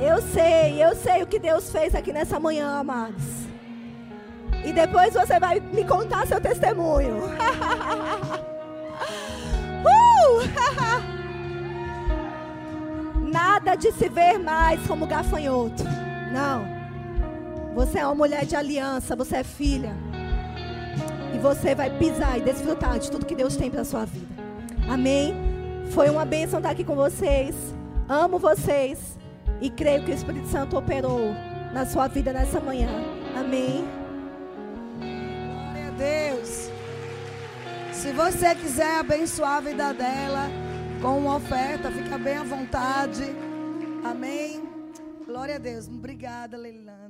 Eu 0.00 0.20
sei, 0.22 0.82
eu 0.82 0.96
sei 0.96 1.22
o 1.22 1.26
que 1.26 1.38
Deus 1.38 1.70
fez 1.70 1.94
aqui 1.94 2.12
nessa 2.12 2.40
manhã, 2.40 2.80
amados. 2.80 3.22
E 4.64 4.72
depois 4.72 5.14
você 5.14 5.38
vai 5.38 5.60
me 5.60 5.84
contar 5.84 6.26
seu 6.26 6.40
testemunho. 6.40 7.18
uh! 9.84 10.40
Nada 13.30 13.74
de 13.76 13.92
se 13.92 14.08
ver 14.08 14.38
mais 14.38 14.84
como 14.86 15.06
gafanhoto. 15.06 15.84
Não. 16.32 16.64
Você 17.74 17.98
é 17.98 18.06
uma 18.06 18.14
mulher 18.14 18.46
de 18.46 18.56
aliança, 18.56 19.14
você 19.16 19.36
é 19.36 19.44
filha. 19.44 19.94
Você 21.44 21.74
vai 21.74 21.90
pisar 21.98 22.38
e 22.38 22.40
desfrutar 22.40 22.98
de 22.98 23.10
tudo 23.10 23.26
que 23.26 23.34
Deus 23.34 23.54
tem 23.54 23.70
para 23.70 23.84
sua 23.84 24.06
vida. 24.06 24.42
Amém. 24.88 25.34
Foi 25.90 26.08
uma 26.08 26.24
bênção 26.24 26.58
estar 26.58 26.70
aqui 26.70 26.82
com 26.82 26.94
vocês. 26.94 27.54
Amo 28.08 28.38
vocês 28.38 29.18
e 29.60 29.68
creio 29.68 30.02
que 30.06 30.10
o 30.10 30.14
Espírito 30.14 30.48
Santo 30.48 30.74
operou 30.74 31.34
na 31.70 31.84
sua 31.84 32.08
vida 32.08 32.32
nessa 32.32 32.58
manhã. 32.60 32.88
Amém. 33.36 33.84
Glória 34.98 35.88
a 35.88 35.90
Deus. 35.90 36.70
Se 37.92 38.10
você 38.12 38.54
quiser 38.54 39.00
abençoar 39.00 39.58
a 39.58 39.60
vida 39.60 39.92
dela 39.92 40.48
com 41.02 41.18
uma 41.18 41.36
oferta, 41.36 41.90
fica 41.90 42.16
bem 42.16 42.38
à 42.38 42.42
vontade. 42.42 43.24
Amém. 44.02 44.62
Glória 45.26 45.56
a 45.56 45.58
Deus. 45.58 45.88
Obrigada, 45.88 46.56
Leilane. 46.56 47.03